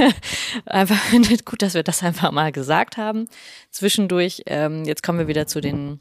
einfach 0.66 1.00
gut, 1.45 1.62
dass 1.62 1.75
wir 1.75 1.83
das 1.83 2.02
einfach 2.02 2.31
mal 2.31 2.52
gesagt 2.52 2.97
haben. 2.97 3.26
Zwischendurch, 3.71 4.43
ähm, 4.47 4.85
jetzt 4.85 5.02
kommen 5.02 5.19
wir 5.19 5.28
wieder 5.28 5.47
zu 5.47 5.61
den 5.61 6.00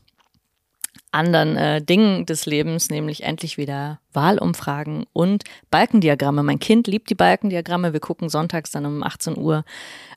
anderen 1.12 1.56
äh, 1.56 1.82
Dingen 1.82 2.26
des 2.26 2.46
Lebens, 2.46 2.90
nämlich 2.90 3.24
endlich 3.24 3.58
wieder 3.58 4.00
Wahlumfragen 4.14 5.06
und 5.14 5.44
Balkendiagramme. 5.70 6.44
Mein 6.44 6.60
Kind 6.60 6.88
liebt 6.88 7.10
die 7.10 7.16
Balkendiagramme. 7.16 7.94
Wir 7.94 8.00
gucken 8.00 8.30
sonntags 8.30 8.72
dann 8.72 8.86
um 8.86 9.04
18 9.04 9.38
Uhr 9.38 9.64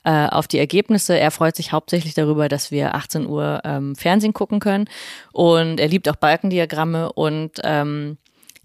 äh, 0.03 0.27
auf 0.27 0.47
die 0.47 0.57
Ergebnisse. 0.57 1.17
Er 1.17 1.31
freut 1.31 1.55
sich 1.55 1.71
hauptsächlich 1.71 2.15
darüber, 2.15 2.49
dass 2.49 2.71
wir 2.71 2.95
18 2.95 3.27
Uhr 3.27 3.61
ähm, 3.63 3.95
Fernsehen 3.95 4.33
gucken 4.33 4.59
können. 4.59 4.85
Und 5.31 5.79
er 5.79 5.87
liebt 5.87 6.09
auch 6.09 6.15
Balkendiagramme 6.15 7.13
und 7.13 7.61
ähm, 7.63 8.17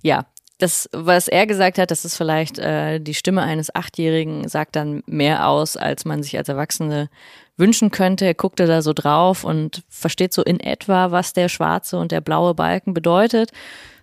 ja, 0.02 0.26
das, 0.62 0.88
was 0.92 1.26
er 1.26 1.46
gesagt 1.46 1.78
hat, 1.78 1.90
das 1.90 2.04
ist 2.04 2.16
vielleicht 2.16 2.58
äh, 2.58 3.00
die 3.00 3.14
Stimme 3.14 3.42
eines 3.42 3.74
Achtjährigen, 3.74 4.46
sagt 4.48 4.76
dann 4.76 5.02
mehr 5.06 5.48
aus, 5.48 5.76
als 5.76 6.04
man 6.04 6.22
sich 6.22 6.38
als 6.38 6.48
Erwachsene 6.48 7.10
wünschen 7.56 7.90
könnte. 7.90 8.26
Er 8.26 8.34
guckte 8.34 8.66
da 8.66 8.80
so 8.80 8.92
drauf 8.92 9.42
und 9.42 9.82
versteht 9.88 10.32
so 10.32 10.42
in 10.42 10.60
etwa, 10.60 11.10
was 11.10 11.32
der 11.32 11.48
schwarze 11.48 11.98
und 11.98 12.12
der 12.12 12.20
blaue 12.20 12.54
Balken 12.54 12.94
bedeutet. 12.94 13.50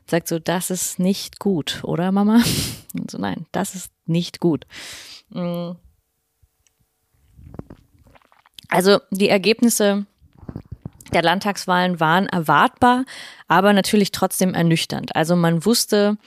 Sagt 0.05 0.27
so, 0.27 0.37
das 0.37 0.69
ist 0.69 0.99
nicht 0.99 1.39
gut, 1.39 1.79
oder 1.83 2.11
Mama? 2.11 2.41
Und 2.99 3.11
so, 3.11 3.19
nein, 3.19 3.45
das 3.51 3.75
ist 3.75 3.91
nicht 4.07 4.39
gut. 4.39 4.65
Mm. 5.29 5.73
Also 8.69 8.99
die 9.11 9.29
Ergebnisse 9.29 10.07
der 11.13 11.23
Landtagswahlen 11.23 11.99
waren 11.99 12.27
erwartbar, 12.27 13.05
aber 13.47 13.73
natürlich 13.73 14.11
trotzdem 14.11 14.53
ernüchternd. 14.53 15.15
Also 15.15 15.35
man 15.35 15.65
wusste, 15.65 16.17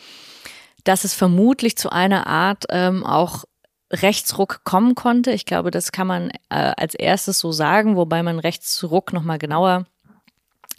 dass 0.85 1.05
es 1.05 1.15
vermutlich 1.15 1.77
zu 1.77 1.91
einer 1.91 2.27
Art 2.27 2.65
ähm, 2.71 3.05
auch 3.05 3.45
Rechtsruck 3.93 4.65
kommen 4.65 4.95
konnte. 4.95 5.33
Ich 5.33 5.45
glaube, 5.45 5.71
das 5.71 5.93
kann 5.93 6.07
man 6.07 6.31
äh, 6.49 6.73
als 6.77 6.95
erstes 6.95 7.39
so 7.39 7.53
sagen, 7.53 7.97
wobei 7.97 8.23
man 8.23 8.39
Rechtsruck 8.39 9.13
nochmal 9.13 9.39
genauer 9.39 9.87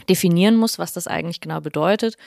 definieren 0.10 0.56
muss, 0.56 0.80
was 0.80 0.94
das 0.94 1.08
eigentlich 1.08 1.40
genau 1.40 1.62
bedeutet. 1.62 2.18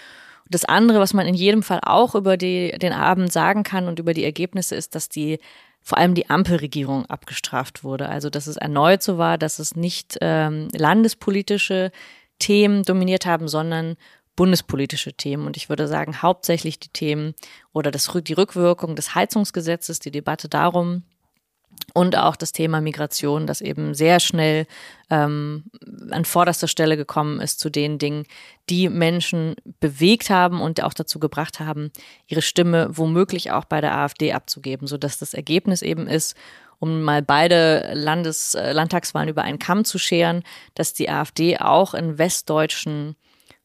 Das 0.48 0.64
andere, 0.64 1.00
was 1.00 1.14
man 1.14 1.26
in 1.26 1.34
jedem 1.34 1.62
Fall 1.62 1.80
auch 1.82 2.14
über 2.14 2.36
die, 2.36 2.72
den 2.78 2.92
Abend 2.92 3.32
sagen 3.32 3.62
kann 3.62 3.88
und 3.88 3.98
über 3.98 4.14
die 4.14 4.24
Ergebnisse, 4.24 4.74
ist, 4.74 4.94
dass 4.94 5.08
die 5.08 5.38
vor 5.82 5.98
allem 5.98 6.14
die 6.14 6.30
Ampelregierung 6.30 7.06
abgestraft 7.06 7.84
wurde. 7.84 8.08
Also 8.08 8.28
dass 8.30 8.46
es 8.46 8.56
erneut 8.56 9.02
so 9.02 9.18
war, 9.18 9.38
dass 9.38 9.58
es 9.58 9.76
nicht 9.76 10.18
ähm, 10.20 10.68
landespolitische 10.72 11.92
Themen 12.38 12.82
dominiert 12.82 13.24
haben, 13.24 13.48
sondern 13.48 13.96
bundespolitische 14.34 15.14
Themen. 15.14 15.46
Und 15.46 15.56
ich 15.56 15.68
würde 15.68 15.88
sagen, 15.88 16.22
hauptsächlich 16.22 16.78
die 16.78 16.90
Themen 16.90 17.34
oder 17.72 17.90
das, 17.90 18.12
die 18.12 18.32
Rückwirkung 18.32 18.96
des 18.96 19.14
Heizungsgesetzes, 19.14 19.98
die 19.98 20.10
Debatte 20.10 20.48
darum, 20.48 21.04
und 21.94 22.16
auch 22.16 22.36
das 22.36 22.52
Thema 22.52 22.80
Migration, 22.80 23.46
das 23.46 23.60
eben 23.60 23.94
sehr 23.94 24.20
schnell 24.20 24.66
ähm, 25.10 25.64
an 26.10 26.24
vorderster 26.24 26.68
Stelle 26.68 26.96
gekommen 26.96 27.40
ist 27.40 27.60
zu 27.60 27.70
den 27.70 27.98
Dingen, 27.98 28.24
die 28.68 28.88
Menschen 28.88 29.54
bewegt 29.80 30.30
haben 30.30 30.60
und 30.60 30.82
auch 30.82 30.94
dazu 30.94 31.18
gebracht 31.18 31.60
haben, 31.60 31.90
ihre 32.26 32.42
Stimme 32.42 32.88
womöglich 32.90 33.50
auch 33.50 33.64
bei 33.64 33.80
der 33.80 33.96
AfD 33.96 34.32
abzugeben, 34.32 34.86
sodass 34.86 35.18
das 35.18 35.34
Ergebnis 35.34 35.82
eben 35.82 36.06
ist, 36.06 36.36
um 36.78 37.02
mal 37.02 37.22
beide 37.22 37.92
Landes 37.94 38.54
äh, 38.54 38.72
Landtagswahlen 38.72 39.28
über 39.28 39.42
einen 39.42 39.58
Kamm 39.58 39.84
zu 39.84 39.98
scheren, 39.98 40.42
dass 40.74 40.92
die 40.92 41.08
AfD 41.08 41.58
auch 41.58 41.94
in 41.94 42.18
westdeutschen 42.18 43.16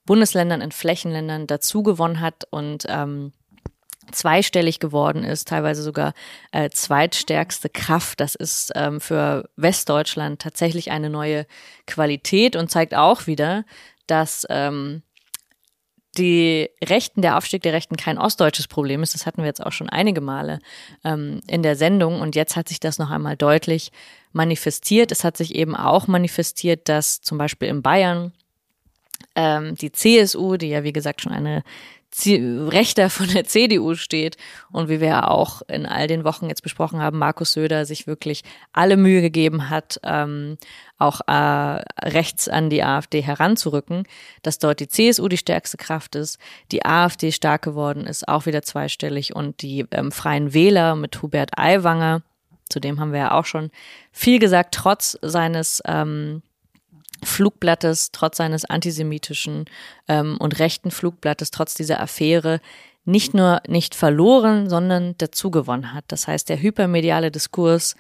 Bundesländern, 0.06 0.62
in 0.62 0.72
Flächenländern 0.72 1.48
dazu 1.48 1.84
gewonnen 1.84 2.22
hat 2.22 2.46
und 2.50 2.86
ähm, 2.88 3.34
zweistellig 4.12 4.80
geworden 4.80 5.24
ist, 5.24 5.48
teilweise 5.48 5.84
sogar 5.84 6.14
äh, 6.52 6.70
zweitstärkste 6.70 7.70
Kraft. 7.70 8.20
Das 8.20 8.36
ist 8.36 8.72
ähm, 8.76 9.00
für 9.00 9.50
Westdeutschland 9.56 10.42
tatsächlich 10.42 10.92
eine 10.92 11.10
neue 11.10 11.46
Qualität 11.88 12.56
und 12.56 12.72
zeigt 12.72 12.96
auch 12.96 13.28
wieder, 13.28 13.64
dass 14.08 14.46
ähm, 14.50 15.04
die 16.18 16.70
Rechten, 16.84 17.22
der 17.22 17.38
Aufstieg 17.38 17.62
der 17.62 17.74
Rechten 17.74 17.96
kein 17.96 18.18
ostdeutsches 18.18 18.68
Problem 18.68 19.02
ist. 19.02 19.14
Das 19.14 19.26
hatten 19.26 19.42
wir 19.42 19.46
jetzt 19.46 19.66
auch 19.66 19.72
schon 19.72 19.90
einige 19.90 20.20
Male 20.20 20.60
ähm, 21.06 21.42
in 21.48 21.64
der 21.64 21.76
Sendung 21.76 22.20
und 22.20 22.36
jetzt 22.36 22.56
hat 22.56 22.68
sich 22.68 22.80
das 22.80 22.98
noch 22.98 23.12
einmal 23.12 23.38
deutlich 23.38 23.92
manifestiert. 24.34 25.12
Es 25.12 25.24
hat 25.24 25.38
sich 25.38 25.56
eben 25.56 25.76
auch 25.76 26.08
manifestiert, 26.08 26.90
dass 26.90 27.22
zum 27.22 27.38
Beispiel 27.38 27.70
in 27.70 27.82
Bayern 27.82 28.34
ähm, 29.36 29.76
die 29.76 29.92
CSU, 29.92 30.58
die 30.58 30.70
ja 30.70 30.84
wie 30.84 30.94
gesagt 30.94 31.22
schon 31.22 31.32
eine 31.32 31.64
Rechter 32.18 33.10
von 33.10 33.28
der 33.28 33.44
CDU 33.46 33.96
steht 33.96 34.38
und 34.72 34.90
wie 34.90 35.00
wir 35.00 35.30
auch 35.30 35.62
in 35.68 35.86
all 35.86 36.08
den 36.08 36.24
Wochen 36.24 36.50
jetzt 36.50 36.62
besprochen 36.62 37.02
haben, 37.02 37.18
Markus 37.18 37.54
Söder 37.54 37.86
sich 37.86 38.06
wirklich 38.08 38.44
alle 38.74 38.98
Mühe 38.98 39.22
gegeben 39.22 39.70
hat, 39.70 40.00
ähm, 40.04 40.58
auch 40.98 41.22
äh, 41.28 41.32
rechts 41.34 42.48
an 42.48 42.70
die 42.70 42.84
AfD 42.84 43.22
heranzurücken, 43.22 44.04
dass 44.44 44.60
dort 44.60 44.80
die 44.80 44.88
CSU 44.88 45.28
die 45.28 45.38
stärkste 45.38 45.78
Kraft 45.78 46.16
ist, 46.16 46.38
die 46.72 46.86
AfD 46.86 47.32
stark 47.32 47.62
geworden 47.62 48.06
ist, 48.06 48.28
auch 48.28 48.46
wieder 48.46 48.62
zweistellig 48.62 49.36
und 49.36 49.62
die 49.62 49.86
ähm, 49.92 50.12
Freien 50.12 50.54
Wähler 50.54 50.96
mit 50.96 51.22
Hubert 51.22 51.58
Aiwanger, 51.58 52.22
zu 52.70 52.80
dem 52.80 53.00
haben 53.00 53.12
wir 53.12 53.20
ja 53.20 53.32
auch 53.32 53.46
schon 53.46 53.72
viel 54.12 54.40
gesagt, 54.40 54.76
trotz 54.76 55.18
seines 55.22 55.82
ähm, 55.86 56.42
Flugblattes, 57.24 58.12
trotz 58.12 58.38
seines 58.38 58.66
antisemitischen 58.66 59.66
ähm, 60.08 60.38
und 60.40 60.60
rechten 60.60 60.92
Flugblattes, 60.92 61.52
trotz 61.52 61.74
dieser 61.74 62.00
Affäre, 62.00 62.60
nicht 63.06 63.34
nur 63.34 63.62
nicht 63.68 63.96
verloren, 63.96 64.70
sondern 64.70 65.16
dazugewonnen 65.18 65.94
hat. 65.94 66.06
Das 66.08 66.28
heißt, 66.28 66.50
der 66.50 66.62
hypermediale 66.62 67.32
Diskurs 67.32 67.96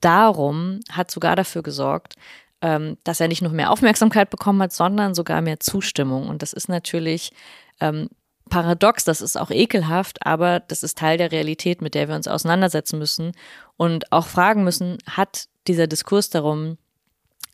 darum 0.00 0.80
hat 0.90 1.10
sogar 1.10 1.36
dafür 1.36 1.62
gesorgt, 1.62 2.14
ähm, 2.62 2.96
dass 3.04 3.20
er 3.20 3.28
nicht 3.28 3.42
nur 3.42 3.52
mehr 3.52 3.70
Aufmerksamkeit 3.70 4.30
bekommen 4.30 4.62
hat, 4.62 4.72
sondern 4.72 5.14
sogar 5.14 5.40
mehr 5.40 5.60
Zustimmung. 5.60 6.28
Und 6.28 6.42
das 6.42 6.52
ist 6.52 6.68
natürlich 6.68 7.32
ähm, 7.80 8.08
paradox, 8.48 9.04
das 9.04 9.20
ist 9.20 9.38
auch 9.38 9.50
ekelhaft, 9.50 10.26
aber 10.26 10.60
das 10.60 10.82
ist 10.82 10.98
Teil 10.98 11.16
der 11.16 11.32
Realität, 11.32 11.80
mit 11.80 11.94
der 11.94 12.08
wir 12.08 12.16
uns 12.16 12.28
auseinandersetzen 12.28 12.98
müssen 12.98 13.32
und 13.76 14.12
auch 14.12 14.26
fragen 14.26 14.64
müssen, 14.64 14.98
hat 15.06 15.46
dieser 15.66 15.86
Diskurs 15.86 16.30
darum 16.30 16.76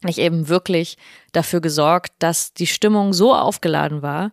nicht 0.03 0.19
eben 0.19 0.49
wirklich 0.49 0.97
dafür 1.33 1.61
gesorgt, 1.61 2.13
dass 2.19 2.53
die 2.53 2.67
Stimmung 2.67 3.13
so 3.13 3.35
aufgeladen 3.35 4.03
war, 4.03 4.33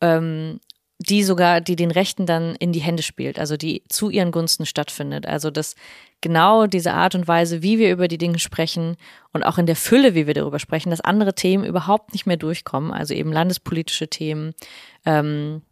ähm, 0.00 0.60
die 1.00 1.22
sogar, 1.22 1.60
die 1.60 1.76
den 1.76 1.92
Rechten 1.92 2.26
dann 2.26 2.56
in 2.56 2.72
die 2.72 2.80
Hände 2.80 3.02
spielt, 3.02 3.38
also 3.38 3.56
die 3.56 3.84
zu 3.88 4.10
ihren 4.10 4.32
Gunsten 4.32 4.66
stattfindet. 4.66 5.26
Also 5.26 5.50
dass 5.50 5.76
genau 6.20 6.66
diese 6.66 6.92
Art 6.92 7.14
und 7.14 7.28
Weise, 7.28 7.62
wie 7.62 7.78
wir 7.78 7.92
über 7.92 8.08
die 8.08 8.18
Dinge 8.18 8.40
sprechen 8.40 8.96
und 9.32 9.44
auch 9.44 9.58
in 9.58 9.66
der 9.66 9.76
Fülle, 9.76 10.14
wie 10.14 10.26
wir 10.26 10.34
darüber 10.34 10.58
sprechen, 10.58 10.90
dass 10.90 11.00
andere 11.00 11.34
Themen 11.34 11.64
überhaupt 11.64 12.12
nicht 12.12 12.26
mehr 12.26 12.36
durchkommen, 12.36 12.92
also 12.92 13.14
eben 13.14 13.32
landespolitische 13.32 14.08
Themen, 14.08 14.54
ähm, 15.06 15.62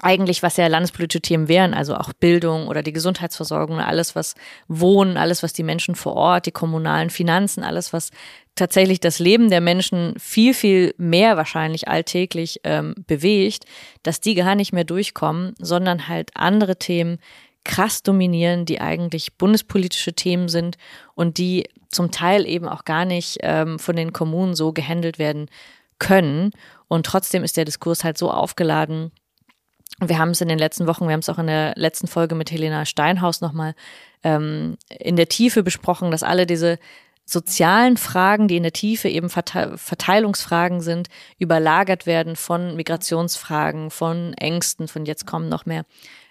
eigentlich, 0.00 0.42
was 0.42 0.56
ja 0.56 0.66
landespolitische 0.66 1.20
Themen 1.20 1.48
wären, 1.48 1.74
also 1.74 1.94
auch 1.96 2.12
Bildung 2.12 2.68
oder 2.68 2.82
die 2.82 2.92
Gesundheitsversorgung, 2.92 3.80
alles, 3.80 4.14
was 4.14 4.34
Wohnen, 4.68 5.16
alles, 5.16 5.42
was 5.42 5.52
die 5.52 5.62
Menschen 5.62 5.94
vor 5.94 6.14
Ort, 6.14 6.46
die 6.46 6.52
kommunalen 6.52 7.10
Finanzen, 7.10 7.62
alles, 7.62 7.92
was 7.92 8.10
tatsächlich 8.54 9.00
das 9.00 9.18
Leben 9.18 9.50
der 9.50 9.60
Menschen 9.60 10.14
viel, 10.18 10.54
viel 10.54 10.94
mehr 10.98 11.36
wahrscheinlich 11.36 11.88
alltäglich 11.88 12.60
ähm, 12.64 12.94
bewegt, 13.06 13.64
dass 14.02 14.20
die 14.20 14.34
gar 14.34 14.54
nicht 14.54 14.72
mehr 14.72 14.84
durchkommen, 14.84 15.54
sondern 15.58 16.08
halt 16.08 16.30
andere 16.34 16.76
Themen 16.76 17.18
krass 17.64 18.02
dominieren, 18.02 18.64
die 18.64 18.80
eigentlich 18.80 19.36
bundespolitische 19.36 20.14
Themen 20.14 20.48
sind 20.48 20.76
und 21.14 21.38
die 21.38 21.68
zum 21.90 22.10
Teil 22.10 22.46
eben 22.46 22.68
auch 22.68 22.84
gar 22.84 23.04
nicht 23.04 23.38
ähm, 23.42 23.78
von 23.78 23.94
den 23.94 24.12
Kommunen 24.12 24.54
so 24.54 24.72
gehandelt 24.72 25.18
werden 25.18 25.46
können. 25.98 26.50
Und 26.88 27.06
trotzdem 27.06 27.44
ist 27.44 27.56
der 27.56 27.64
Diskurs 27.64 28.04
halt 28.04 28.18
so 28.18 28.30
aufgeladen, 28.30 29.12
wir 30.00 30.18
haben 30.18 30.30
es 30.30 30.40
in 30.40 30.48
den 30.48 30.58
letzten 30.58 30.86
Wochen, 30.86 31.06
wir 31.06 31.12
haben 31.12 31.20
es 31.20 31.28
auch 31.28 31.38
in 31.38 31.46
der 31.46 31.74
letzten 31.76 32.06
Folge 32.06 32.34
mit 32.34 32.50
Helena 32.50 32.84
Steinhaus 32.84 33.40
nochmal 33.40 33.74
ähm, 34.22 34.76
in 34.88 35.16
der 35.16 35.28
Tiefe 35.28 35.62
besprochen, 35.62 36.10
dass 36.10 36.22
alle 36.22 36.46
diese 36.46 36.78
sozialen 37.24 37.96
Fragen, 37.98 38.48
die 38.48 38.56
in 38.56 38.62
der 38.62 38.72
Tiefe 38.72 39.08
eben 39.08 39.28
Verteilungsfragen 39.28 40.80
sind, 40.80 41.08
überlagert 41.38 42.06
werden 42.06 42.36
von 42.36 42.74
Migrationsfragen, 42.74 43.90
von 43.90 44.32
Ängsten, 44.34 44.88
von 44.88 45.04
jetzt 45.04 45.26
kommen 45.26 45.50
noch 45.50 45.66
mehr 45.66 45.84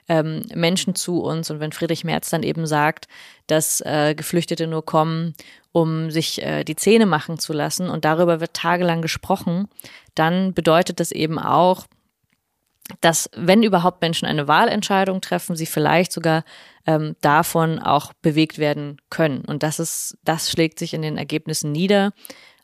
ähm, 0.09 0.43
Menschen 0.55 0.95
zu 0.95 1.21
uns. 1.21 1.51
Und 1.51 1.59
wenn 1.59 1.71
Friedrich 1.71 2.03
Merz 2.03 2.31
dann 2.31 2.41
eben 2.41 2.65
sagt, 2.65 3.07
dass 3.45 3.81
äh, 3.81 4.15
Geflüchtete 4.15 4.65
nur 4.65 4.85
kommen, 4.85 5.35
um 5.71 6.09
sich 6.09 6.41
äh, 6.41 6.63
die 6.63 6.75
Zähne 6.75 7.05
machen 7.05 7.37
zu 7.37 7.53
lassen 7.53 7.89
und 7.89 8.03
darüber 8.03 8.39
wird 8.39 8.55
tagelang 8.55 9.03
gesprochen, 9.03 9.67
dann 10.15 10.53
bedeutet 10.53 10.99
das 10.99 11.11
eben 11.11 11.37
auch, 11.37 11.85
dass 13.01 13.29
wenn 13.35 13.63
überhaupt 13.63 14.01
Menschen 14.01 14.27
eine 14.27 14.47
Wahlentscheidung 14.47 15.21
treffen, 15.21 15.55
sie 15.55 15.65
vielleicht 15.65 16.11
sogar 16.11 16.43
ähm, 16.85 17.15
davon 17.21 17.79
auch 17.79 18.13
bewegt 18.21 18.57
werden 18.57 19.01
können. 19.09 19.41
Und 19.41 19.63
das 19.63 19.79
ist, 19.79 20.17
das 20.23 20.49
schlägt 20.49 20.79
sich 20.79 20.93
in 20.93 21.01
den 21.01 21.17
Ergebnissen 21.17 21.71
nieder. 21.71 22.13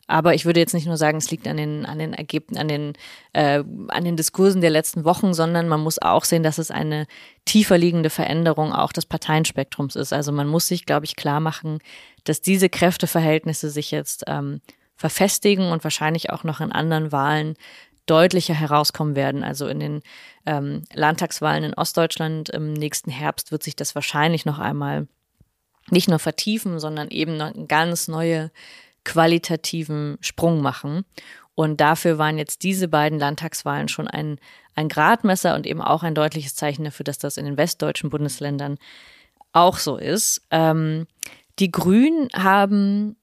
Aber 0.06 0.34
ich 0.34 0.44
würde 0.44 0.60
jetzt 0.60 0.74
nicht 0.74 0.86
nur 0.86 0.98
sagen, 0.98 1.16
es 1.16 1.30
liegt 1.30 1.48
an 1.48 1.56
den, 1.56 1.86
an 1.86 1.98
den 1.98 2.12
Ergebnissen, 2.12 2.60
an 2.60 2.68
den, 2.68 2.92
äh, 3.32 3.62
an 3.88 4.04
den 4.04 4.16
Diskursen 4.16 4.60
der 4.60 4.70
letzten 4.70 5.04
Wochen, 5.04 5.32
sondern 5.32 5.66
man 5.66 5.80
muss 5.80 6.00
auch 6.00 6.24
sehen, 6.24 6.42
dass 6.42 6.58
es 6.58 6.70
eine 6.70 7.06
tiefer 7.46 7.78
liegende 7.78 8.10
Veränderung 8.10 8.72
auch 8.72 8.92
des 8.92 9.06
Parteienspektrums 9.06 9.96
ist. 9.96 10.12
Also 10.12 10.30
man 10.30 10.46
muss 10.46 10.66
sich, 10.66 10.84
glaube 10.84 11.06
ich, 11.06 11.16
klar 11.16 11.40
machen, 11.40 11.78
dass 12.24 12.42
diese 12.42 12.68
Kräfteverhältnisse 12.68 13.70
sich 13.70 13.90
jetzt 13.90 14.24
ähm, 14.26 14.60
verfestigen 14.96 15.72
und 15.72 15.84
wahrscheinlich 15.84 16.30
auch 16.30 16.44
noch 16.44 16.60
in 16.60 16.70
anderen 16.70 17.10
Wahlen 17.10 17.56
deutlicher 18.06 18.54
herauskommen 18.54 19.16
werden. 19.16 19.42
Also 19.44 19.66
in 19.66 19.80
den 19.80 20.02
ähm, 20.46 20.82
Landtagswahlen 20.92 21.64
in 21.64 21.74
Ostdeutschland 21.74 22.48
im 22.50 22.72
nächsten 22.72 23.10
Herbst 23.10 23.52
wird 23.52 23.62
sich 23.62 23.76
das 23.76 23.94
wahrscheinlich 23.94 24.44
noch 24.44 24.58
einmal 24.58 25.06
nicht 25.90 26.08
nur 26.08 26.18
vertiefen, 26.18 26.78
sondern 26.78 27.08
eben 27.10 27.36
noch 27.36 27.54
einen 27.54 27.68
ganz 27.68 28.08
neue 28.08 28.50
qualitativen 29.04 30.16
Sprung 30.20 30.60
machen. 30.60 31.04
Und 31.54 31.80
dafür 31.80 32.18
waren 32.18 32.38
jetzt 32.38 32.62
diese 32.62 32.88
beiden 32.88 33.18
Landtagswahlen 33.18 33.88
schon 33.88 34.08
ein, 34.08 34.38
ein 34.74 34.88
Gradmesser 34.88 35.54
und 35.54 35.66
eben 35.66 35.80
auch 35.80 36.02
ein 36.02 36.14
deutliches 36.14 36.54
Zeichen 36.54 36.84
dafür, 36.84 37.04
dass 37.04 37.18
das 37.18 37.36
in 37.36 37.44
den 37.44 37.56
westdeutschen 37.56 38.10
Bundesländern 38.10 38.78
auch 39.52 39.78
so 39.78 39.96
ist. 39.96 40.42
Ähm, 40.50 41.06
die 41.60 41.70
Grünen 41.70 42.28
haben 42.34 43.16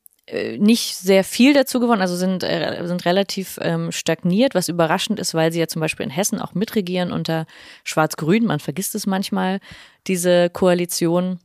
nicht 0.57 0.95
sehr 0.95 1.23
viel 1.23 1.53
dazu 1.53 1.79
gewonnen, 1.79 2.01
also 2.01 2.15
sind, 2.15 2.43
äh, 2.43 2.81
sind 2.85 3.05
relativ 3.05 3.59
ähm, 3.61 3.91
stagniert, 3.91 4.55
was 4.55 4.69
überraschend 4.69 5.19
ist, 5.19 5.33
weil 5.33 5.51
sie 5.51 5.59
ja 5.59 5.67
zum 5.67 5.81
Beispiel 5.81 6.05
in 6.05 6.11
Hessen 6.11 6.39
auch 6.39 6.53
mitregieren 6.53 7.11
unter 7.11 7.45
Schwarz-Grün. 7.83 8.45
Man 8.45 8.59
vergisst 8.59 8.95
es 8.95 9.05
manchmal, 9.07 9.59
diese 10.07 10.49
Koalition. 10.49 11.39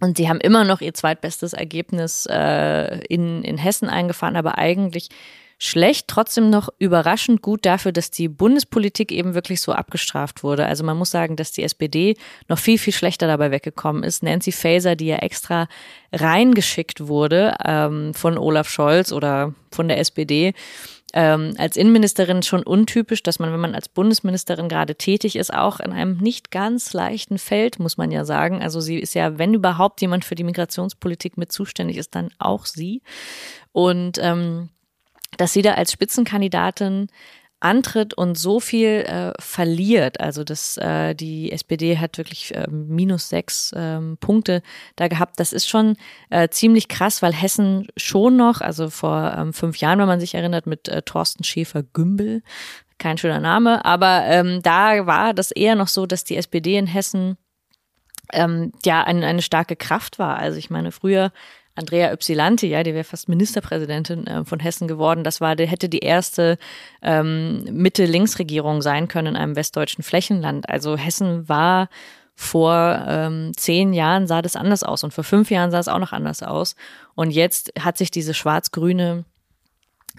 Und 0.00 0.16
sie 0.16 0.28
haben 0.28 0.40
immer 0.40 0.64
noch 0.64 0.80
ihr 0.80 0.92
zweitbestes 0.92 1.52
Ergebnis 1.52 2.26
äh, 2.28 2.98
in, 3.06 3.42
in 3.44 3.56
Hessen 3.56 3.88
eingefahren, 3.88 4.36
aber 4.36 4.58
eigentlich 4.58 5.08
schlecht, 5.58 6.08
trotzdem 6.08 6.50
noch 6.50 6.68
überraschend 6.78 7.42
gut 7.42 7.64
dafür, 7.64 7.92
dass 7.92 8.10
die 8.10 8.28
Bundespolitik 8.28 9.12
eben 9.12 9.34
wirklich 9.34 9.60
so 9.60 9.72
abgestraft 9.72 10.42
wurde. 10.42 10.66
Also 10.66 10.84
man 10.84 10.96
muss 10.96 11.10
sagen, 11.10 11.36
dass 11.36 11.52
die 11.52 11.62
SPD 11.62 12.16
noch 12.48 12.58
viel, 12.58 12.78
viel 12.78 12.92
schlechter 12.92 13.26
dabei 13.26 13.50
weggekommen 13.50 14.02
ist. 14.02 14.22
Nancy 14.22 14.52
Faeser, 14.52 14.96
die 14.96 15.06
ja 15.06 15.16
extra 15.16 15.68
reingeschickt 16.12 17.06
wurde 17.06 17.54
ähm, 17.64 18.14
von 18.14 18.38
Olaf 18.38 18.68
Scholz 18.68 19.12
oder 19.12 19.54
von 19.70 19.88
der 19.88 19.98
SPD, 19.98 20.54
ähm, 21.16 21.54
als 21.58 21.76
Innenministerin 21.76 22.42
schon 22.42 22.64
untypisch, 22.64 23.22
dass 23.22 23.38
man, 23.38 23.52
wenn 23.52 23.60
man 23.60 23.76
als 23.76 23.88
Bundesministerin 23.88 24.68
gerade 24.68 24.96
tätig 24.96 25.36
ist, 25.36 25.54
auch 25.54 25.78
in 25.78 25.92
einem 25.92 26.16
nicht 26.18 26.50
ganz 26.50 26.92
leichten 26.92 27.38
Feld, 27.38 27.78
muss 27.78 27.96
man 27.96 28.10
ja 28.10 28.24
sagen. 28.24 28.60
Also 28.60 28.80
sie 28.80 28.98
ist 28.98 29.14
ja, 29.14 29.38
wenn 29.38 29.54
überhaupt 29.54 30.00
jemand 30.00 30.24
für 30.24 30.34
die 30.34 30.42
Migrationspolitik 30.42 31.38
mit 31.38 31.52
zuständig 31.52 31.98
ist, 31.98 32.16
dann 32.16 32.30
auch 32.38 32.66
sie. 32.66 33.00
Und 33.70 34.18
ähm, 34.20 34.70
dass 35.36 35.52
sie 35.52 35.62
da 35.62 35.74
als 35.74 35.92
Spitzenkandidatin 35.92 37.08
antritt 37.64 38.12
und 38.12 38.36
so 38.36 38.60
viel 38.60 39.04
äh, 39.06 39.32
verliert. 39.40 40.20
Also 40.20 40.44
das, 40.44 40.76
äh, 40.76 41.14
die 41.14 41.50
SPD 41.50 41.98
hat 41.98 42.18
wirklich 42.18 42.54
äh, 42.54 42.66
minus 42.70 43.30
sechs 43.30 43.72
ähm, 43.74 44.18
Punkte 44.20 44.62
da 44.96 45.08
gehabt. 45.08 45.40
Das 45.40 45.54
ist 45.54 45.66
schon 45.66 45.96
äh, 46.28 46.48
ziemlich 46.50 46.88
krass, 46.88 47.22
weil 47.22 47.32
Hessen 47.32 47.88
schon 47.96 48.36
noch, 48.36 48.60
also 48.60 48.90
vor 48.90 49.34
ähm, 49.36 49.54
fünf 49.54 49.78
Jahren, 49.78 49.98
wenn 49.98 50.06
man 50.06 50.20
sich 50.20 50.34
erinnert, 50.34 50.66
mit 50.66 50.88
äh, 50.88 51.00
Thorsten 51.02 51.42
Schäfer-Gümbel, 51.42 52.42
kein 52.98 53.16
schöner 53.16 53.40
Name, 53.40 53.84
aber 53.84 54.24
ähm, 54.26 54.60
da 54.62 55.06
war 55.06 55.32
das 55.34 55.50
eher 55.50 55.74
noch 55.74 55.88
so, 55.88 56.06
dass 56.06 56.22
die 56.22 56.36
SPD 56.36 56.76
in 56.76 56.86
Hessen 56.86 57.38
ähm, 58.32 58.72
ja 58.84 59.02
eine, 59.04 59.26
eine 59.26 59.42
starke 59.42 59.74
Kraft 59.74 60.18
war. 60.18 60.36
Also 60.36 60.58
ich 60.58 60.70
meine, 60.70 60.92
früher 60.92 61.32
Andrea 61.76 62.12
Ypsilanti, 62.12 62.68
ja, 62.68 62.82
die 62.84 62.94
wäre 62.94 63.04
fast 63.04 63.28
Ministerpräsidentin 63.28 64.26
äh, 64.26 64.44
von 64.44 64.60
Hessen 64.60 64.86
geworden. 64.86 65.24
Das 65.24 65.40
war, 65.40 65.56
die 65.56 65.66
hätte 65.66 65.88
die 65.88 66.00
erste 66.00 66.56
ähm, 67.02 67.64
Mitte-Links-Regierung 67.64 68.80
sein 68.80 69.08
können 69.08 69.34
in 69.34 69.36
einem 69.36 69.56
westdeutschen 69.56 70.04
Flächenland. 70.04 70.68
Also 70.68 70.96
Hessen 70.96 71.48
war 71.48 71.88
vor 72.36 73.04
ähm, 73.08 73.52
zehn 73.56 73.92
Jahren 73.92 74.26
sah 74.26 74.42
das 74.42 74.56
anders 74.56 74.82
aus 74.82 75.04
und 75.04 75.14
vor 75.14 75.24
fünf 75.24 75.50
Jahren 75.50 75.70
sah 75.70 75.78
es 75.78 75.88
auch 75.88 75.98
noch 75.98 76.12
anders 76.12 76.42
aus. 76.42 76.76
Und 77.14 77.30
jetzt 77.30 77.72
hat 77.78 77.98
sich 77.98 78.10
diese 78.10 78.34
schwarz-grüne 78.34 79.24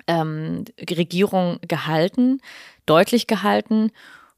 ähm, 0.08 0.66
Regierung 0.90 1.60
gehalten, 1.66 2.42
deutlich 2.86 3.28
gehalten. 3.28 3.92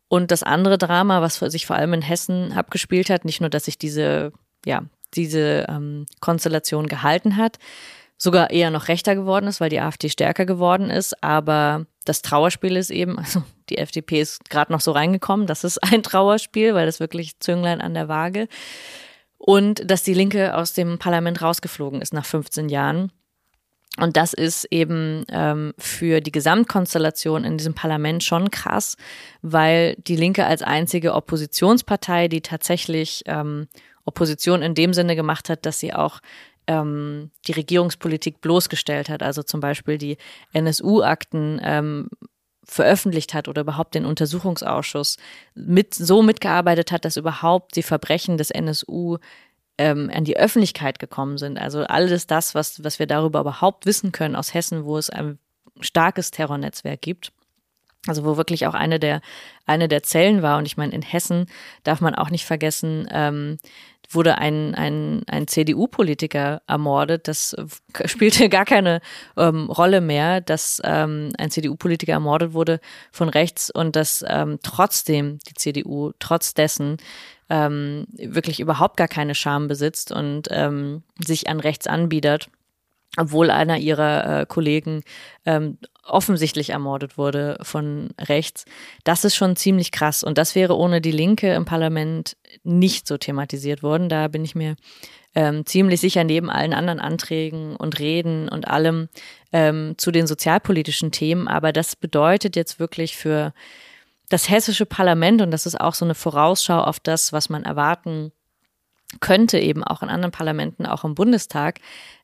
Und 0.07 0.31
das 0.31 0.43
andere 0.43 0.77
Drama, 0.77 1.21
was 1.21 1.37
sich 1.37 1.65
vor 1.65 1.75
allem 1.75 1.93
in 1.93 2.01
Hessen 2.01 2.53
abgespielt 2.53 3.09
hat, 3.09 3.25
nicht 3.25 3.41
nur, 3.41 3.49
dass 3.49 3.65
sich 3.65 3.77
diese 3.77 4.31
ja, 4.65 4.83
diese 5.13 5.65
ähm, 5.69 6.05
Konstellation 6.19 6.87
gehalten 6.87 7.37
hat, 7.37 7.57
sogar 8.17 8.49
eher 8.49 8.71
noch 8.71 8.87
rechter 8.87 9.15
geworden 9.15 9.47
ist, 9.47 9.61
weil 9.61 9.69
die 9.69 9.79
AfD 9.79 10.09
stärker 10.09 10.45
geworden 10.45 10.89
ist. 10.89 11.23
Aber 11.23 11.85
das 12.05 12.21
Trauerspiel 12.21 12.75
ist 12.75 12.89
eben, 12.89 13.17
also 13.19 13.43
die 13.69 13.77
FDP 13.77 14.21
ist 14.21 14.49
gerade 14.49 14.71
noch 14.71 14.81
so 14.81 14.91
reingekommen, 14.91 15.47
das 15.47 15.63
ist 15.63 15.77
ein 15.83 16.03
Trauerspiel, 16.03 16.73
weil 16.73 16.85
das 16.85 16.99
wirklich 16.99 17.39
Zünglein 17.39 17.81
an 17.81 17.93
der 17.93 18.07
Waage. 18.07 18.47
Und 19.37 19.89
dass 19.89 20.01
die 20.01 20.15
Linke 20.15 20.55
aus 20.55 20.73
dem 20.73 20.97
Parlament 20.97 21.41
rausgeflogen 21.41 22.01
ist 22.01 22.13
nach 22.13 22.25
15 22.25 22.69
Jahren. 22.69 23.11
Und 23.99 24.15
das 24.15 24.33
ist 24.33 24.65
eben 24.65 25.25
ähm, 25.29 25.73
für 25.77 26.21
die 26.21 26.31
Gesamtkonstellation 26.31 27.43
in 27.43 27.57
diesem 27.57 27.73
Parlament 27.73 28.23
schon 28.23 28.51
krass, 28.51 28.95
weil 29.41 29.95
die 29.95 30.15
Linke 30.15 30.45
als 30.45 30.61
einzige 30.61 31.13
Oppositionspartei, 31.13 32.27
die 32.27 32.41
tatsächlich 32.41 33.23
ähm, 33.25 33.67
Opposition 34.07 34.61
in 34.61 34.73
dem 34.73 34.93
Sinne 34.93 35.15
gemacht 35.15 35.49
hat, 35.49 35.65
dass 35.65 35.79
sie 35.79 35.93
auch 35.93 36.19
ähm, 36.65 37.31
die 37.47 37.51
Regierungspolitik 37.51 38.41
bloßgestellt 38.41 39.09
hat, 39.09 39.21
also 39.21 39.43
zum 39.43 39.59
Beispiel 39.59 39.97
die 39.97 40.17
NSU-Akten 40.53 41.59
ähm, 41.63 42.09
veröffentlicht 42.63 43.33
hat 43.33 43.47
oder 43.47 43.61
überhaupt 43.61 43.95
den 43.95 44.05
Untersuchungsausschuss 44.05 45.17
mit 45.55 45.93
so 45.93 46.21
mitgearbeitet 46.21 46.91
hat, 46.91 47.05
dass 47.05 47.15
überhaupt 47.15 47.75
die 47.75 47.83
Verbrechen 47.83 48.37
des 48.37 48.51
NSU 48.51 49.17
ähm, 49.77 50.09
an 50.13 50.25
die 50.25 50.37
Öffentlichkeit 50.37 50.99
gekommen 50.99 51.37
sind. 51.37 51.57
Also 51.57 51.83
alles 51.83 52.27
das, 52.27 52.55
was, 52.55 52.83
was 52.83 52.99
wir 52.99 53.07
darüber 53.07 53.41
überhaupt 53.41 53.85
wissen 53.85 54.11
können 54.11 54.35
aus 54.35 54.53
Hessen, 54.53 54.85
wo 54.85 54.97
es 54.97 55.09
ein 55.09 55.39
starkes 55.79 56.31
Terrornetzwerk 56.31 57.01
gibt. 57.01 57.31
Also 58.07 58.25
wo 58.25 58.37
wirklich 58.37 58.67
auch 58.67 58.73
eine 58.73 58.99
der 58.99 59.21
eine 59.65 59.87
der 59.87 60.03
Zellen 60.03 60.41
war. 60.41 60.57
Und 60.57 60.65
ich 60.65 60.77
meine, 60.77 60.93
in 60.93 61.01
Hessen 61.01 61.47
darf 61.83 62.01
man 62.01 62.15
auch 62.15 62.29
nicht 62.29 62.45
vergessen, 62.45 63.07
ähm, 63.11 63.57
wurde 64.09 64.37
ein, 64.37 64.73
ein, 64.75 65.23
ein 65.27 65.47
CDU-Politiker 65.47 66.61
ermordet. 66.65 67.27
Das 67.27 67.55
spielte 68.05 68.49
gar 68.49 68.65
keine 68.65 69.01
ähm, 69.35 69.69
Rolle 69.69 70.01
mehr, 70.01 70.41
dass 70.41 70.81
ähm, 70.83 71.33
ein 71.37 71.51
CDU-Politiker 71.51 72.13
ermordet 72.13 72.53
wurde 72.53 72.79
von 73.11 73.29
rechts 73.29 73.69
und 73.69 73.95
dass 73.95 74.23
ähm, 74.27 74.59
trotzdem 74.63 75.39
die 75.49 75.53
CDU 75.55 76.13
trotz 76.19 76.53
dessen 76.53 76.97
ähm, 77.49 78.07
wirklich 78.17 78.59
überhaupt 78.59 78.97
gar 78.97 79.07
keine 79.07 79.35
Scham 79.35 79.67
besitzt 79.67 80.11
und 80.11 80.47
ähm, 80.51 81.03
sich 81.19 81.49
an 81.49 81.59
rechts 81.59 81.87
anbietet 81.87 82.49
obwohl 83.17 83.49
einer 83.49 83.77
ihrer 83.77 84.41
äh, 84.41 84.45
Kollegen 84.45 85.01
ähm, 85.45 85.77
offensichtlich 86.03 86.69
ermordet 86.69 87.17
wurde 87.17 87.57
von 87.61 88.09
rechts. 88.19 88.65
Das 89.03 89.25
ist 89.25 89.35
schon 89.35 89.55
ziemlich 89.55 89.91
krass. 89.91 90.23
Und 90.23 90.37
das 90.37 90.55
wäre 90.55 90.77
ohne 90.77 91.01
die 91.01 91.11
Linke 91.11 91.53
im 91.53 91.65
Parlament 91.65 92.37
nicht 92.63 93.07
so 93.07 93.17
thematisiert 93.17 93.83
worden. 93.83 94.07
Da 94.07 94.27
bin 94.27 94.45
ich 94.45 94.55
mir 94.55 94.75
ähm, 95.35 95.65
ziemlich 95.65 95.99
sicher 95.99 96.23
neben 96.23 96.49
allen 96.49 96.73
anderen 96.73 96.99
Anträgen 96.99 97.75
und 97.75 97.99
Reden 97.99 98.47
und 98.49 98.67
allem 98.67 99.09
ähm, 99.51 99.95
zu 99.97 100.11
den 100.11 100.27
sozialpolitischen 100.27 101.11
Themen. 101.11 101.47
Aber 101.47 101.73
das 101.73 101.95
bedeutet 101.95 102.55
jetzt 102.55 102.79
wirklich 102.79 103.17
für 103.17 103.53
das 104.29 104.49
hessische 104.49 104.85
Parlament, 104.85 105.41
und 105.41 105.51
das 105.51 105.65
ist 105.65 105.79
auch 105.79 105.93
so 105.93 106.05
eine 106.05 106.15
Vorausschau 106.15 106.81
auf 106.81 106.99
das, 106.99 107.31
was 107.31 107.49
man 107.49 107.63
erwarten 107.63 108.31
könnte, 109.19 109.59
eben 109.59 109.83
auch 109.83 110.03
in 110.03 110.09
anderen 110.09 110.31
Parlamenten, 110.31 110.85
auch 110.85 111.03
im 111.03 111.15
Bundestag, 111.15 111.79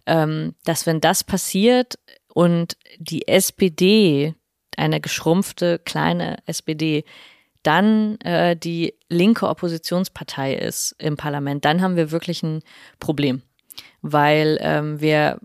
ähm, 0.05 0.55
dass 0.65 0.85
wenn 0.85 1.01
das 1.01 1.23
passiert 1.23 1.97
und 2.33 2.77
die 2.97 3.27
SPD, 3.27 4.35
eine 4.75 4.99
geschrumpfte 4.99 5.79
kleine 5.79 6.37
SPD, 6.45 7.05
dann 7.61 8.19
äh, 8.21 8.57
die 8.57 8.95
linke 9.07 9.47
Oppositionspartei 9.47 10.55
ist 10.55 10.95
im 10.99 11.15
Parlament, 11.15 11.63
dann 11.63 11.81
haben 11.81 11.95
wir 11.95 12.11
wirklich 12.11 12.43
ein 12.43 12.61
Problem. 12.99 13.41
Weil 14.05 14.59
ähm, 14.61 14.99
wir 15.01 15.39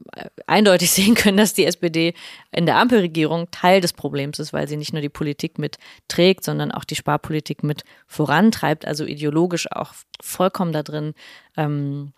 eindeutig 0.47 0.91
sehen 0.93 1.15
können, 1.15 1.39
dass 1.39 1.55
die 1.55 1.65
SPD 1.65 2.13
in 2.51 2.67
der 2.67 2.77
Ampelregierung 2.77 3.51
Teil 3.51 3.81
des 3.81 3.93
Problems 3.93 4.39
ist, 4.39 4.53
weil 4.53 4.69
sie 4.69 4.77
nicht 4.77 4.93
nur 4.93 5.01
die 5.01 5.09
Politik 5.09 5.59
mitträgt, 5.59 6.45
sondern 6.45 6.73
auch 6.73 6.85
die 6.85 6.97
Sparpolitik 6.97 7.63
mit 7.63 7.85
vorantreibt, 8.07 8.85
also 8.85 9.05
ideologisch 9.05 9.71
auch 9.71 9.95
vollkommen 10.21 10.73
da 10.73 10.83
drin 10.83 11.15
ähm, 11.57 12.13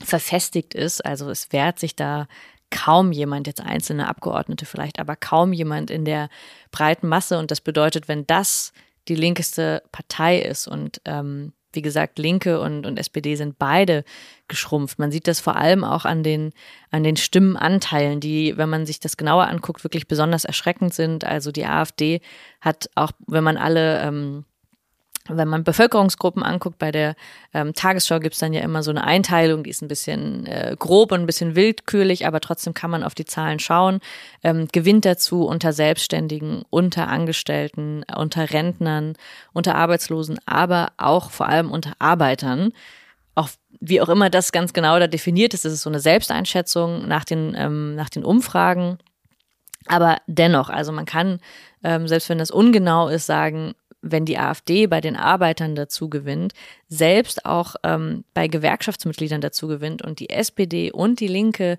verfestigt 0.00 0.74
ist. 0.74 1.04
Also 1.04 1.30
es 1.30 1.52
wehrt 1.52 1.78
sich 1.78 1.96
da 1.96 2.28
kaum 2.70 3.12
jemand, 3.12 3.46
jetzt 3.46 3.60
einzelne 3.60 4.08
Abgeordnete 4.08 4.66
vielleicht, 4.66 4.98
aber 4.98 5.16
kaum 5.16 5.52
jemand 5.52 5.90
in 5.90 6.04
der 6.04 6.28
breiten 6.70 7.06
Masse. 7.06 7.38
Und 7.38 7.50
das 7.50 7.60
bedeutet, 7.60 8.08
wenn 8.08 8.26
das 8.26 8.72
die 9.08 9.14
linkeste 9.14 9.82
Partei 9.92 10.40
ist 10.40 10.66
und 10.66 11.00
ähm, 11.04 11.52
wie 11.74 11.82
gesagt, 11.82 12.18
Linke 12.18 12.60
und, 12.60 12.86
und 12.86 12.98
SPD 12.98 13.36
sind 13.36 13.58
beide 13.58 14.04
geschrumpft. 14.48 14.98
Man 14.98 15.10
sieht 15.10 15.26
das 15.28 15.40
vor 15.40 15.56
allem 15.56 15.84
auch 15.84 16.04
an 16.04 16.22
den, 16.22 16.52
an 16.90 17.02
den 17.02 17.16
Stimmenanteilen, 17.16 18.20
die, 18.20 18.56
wenn 18.56 18.68
man 18.68 18.86
sich 18.86 19.00
das 19.00 19.16
genauer 19.16 19.46
anguckt, 19.48 19.84
wirklich 19.84 20.08
besonders 20.08 20.44
erschreckend 20.44 20.94
sind. 20.94 21.24
Also 21.24 21.52
die 21.52 21.66
AfD 21.66 22.20
hat 22.60 22.90
auch, 22.94 23.12
wenn 23.26 23.44
man 23.44 23.56
alle 23.56 24.00
ähm, 24.02 24.44
wenn 25.28 25.48
man 25.48 25.64
Bevölkerungsgruppen 25.64 26.42
anguckt, 26.42 26.78
bei 26.78 26.90
der 26.90 27.14
ähm, 27.54 27.74
Tagesschau 27.74 28.18
gibt's 28.18 28.38
dann 28.38 28.52
ja 28.52 28.60
immer 28.62 28.82
so 28.82 28.90
eine 28.90 29.04
Einteilung, 29.04 29.62
die 29.62 29.70
ist 29.70 29.82
ein 29.82 29.88
bisschen 29.88 30.46
äh, 30.46 30.76
grob 30.78 31.12
und 31.12 31.20
ein 31.20 31.26
bisschen 31.26 31.54
willkürlich, 31.54 32.26
aber 32.26 32.40
trotzdem 32.40 32.74
kann 32.74 32.90
man 32.90 33.04
auf 33.04 33.14
die 33.14 33.24
Zahlen 33.24 33.58
schauen. 33.58 34.00
Ähm, 34.42 34.68
gewinnt 34.72 35.04
dazu 35.04 35.44
unter 35.44 35.72
Selbstständigen, 35.72 36.64
unter 36.70 37.08
Angestellten, 37.08 38.04
unter 38.16 38.50
Rentnern, 38.50 39.14
unter 39.52 39.76
Arbeitslosen, 39.76 40.38
aber 40.46 40.92
auch 40.96 41.30
vor 41.30 41.48
allem 41.48 41.70
unter 41.70 41.92
Arbeitern. 41.98 42.72
Auch 43.34 43.48
wie 43.80 44.00
auch 44.00 44.08
immer 44.08 44.28
das 44.28 44.52
ganz 44.52 44.72
genau 44.72 44.98
da 44.98 45.06
definiert 45.06 45.54
ist, 45.54 45.64
das 45.64 45.72
ist 45.72 45.82
so 45.82 45.90
eine 45.90 46.00
Selbsteinschätzung 46.00 47.06
nach 47.08 47.24
den, 47.24 47.54
ähm, 47.56 47.94
nach 47.94 48.10
den 48.10 48.24
Umfragen. 48.24 48.98
Aber 49.86 50.18
dennoch, 50.26 50.68
also 50.68 50.92
man 50.92 51.06
kann, 51.06 51.40
ähm, 51.82 52.06
selbst 52.06 52.28
wenn 52.28 52.38
das 52.38 52.50
ungenau 52.50 53.08
ist, 53.08 53.26
sagen, 53.26 53.74
wenn 54.02 54.24
die 54.24 54.38
AfD 54.38 54.86
bei 54.86 55.00
den 55.00 55.16
Arbeitern 55.16 55.74
dazu 55.74 56.10
gewinnt, 56.10 56.52
selbst 56.88 57.46
auch 57.46 57.76
ähm, 57.84 58.24
bei 58.34 58.48
Gewerkschaftsmitgliedern 58.48 59.40
dazu 59.40 59.68
gewinnt 59.68 60.02
und 60.02 60.20
die 60.20 60.30
SPD 60.30 60.90
und 60.90 61.20
die 61.20 61.28
Linke 61.28 61.78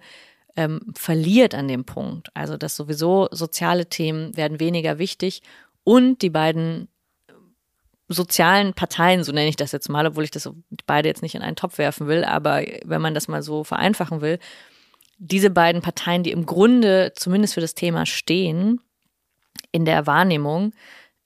ähm, 0.55 0.93
verliert 0.95 1.53
an 1.53 1.67
dem 1.67 1.83
Punkt. 1.83 2.29
Also 2.33 2.57
dass 2.57 2.75
sowieso 2.75 3.27
soziale 3.31 3.87
Themen 3.87 4.35
werden 4.37 4.59
weniger 4.59 4.97
wichtig 4.97 5.41
und 5.83 6.21
die 6.21 6.29
beiden 6.29 6.87
sozialen 8.07 8.73
Parteien, 8.73 9.23
so 9.23 9.31
nenne 9.31 9.49
ich 9.49 9.55
das 9.55 9.71
jetzt 9.71 9.89
mal, 9.89 10.05
obwohl 10.05 10.23
ich 10.23 10.31
das 10.31 10.49
beide 10.85 11.09
jetzt 11.09 11.21
nicht 11.21 11.35
in 11.35 11.41
einen 11.41 11.55
Topf 11.55 11.77
werfen 11.77 12.07
will, 12.07 12.23
aber 12.23 12.63
wenn 12.85 13.01
man 13.01 13.13
das 13.13 13.27
mal 13.27 13.41
so 13.41 13.63
vereinfachen 13.63 14.21
will, 14.21 14.39
diese 15.17 15.49
beiden 15.49 15.81
Parteien, 15.81 16.23
die 16.23 16.31
im 16.31 16.45
Grunde 16.45 17.13
zumindest 17.15 17.53
für 17.53 17.61
das 17.61 17.75
Thema 17.75 18.05
stehen, 18.05 18.81
in 19.71 19.85
der 19.85 20.05
Wahrnehmung, 20.05 20.73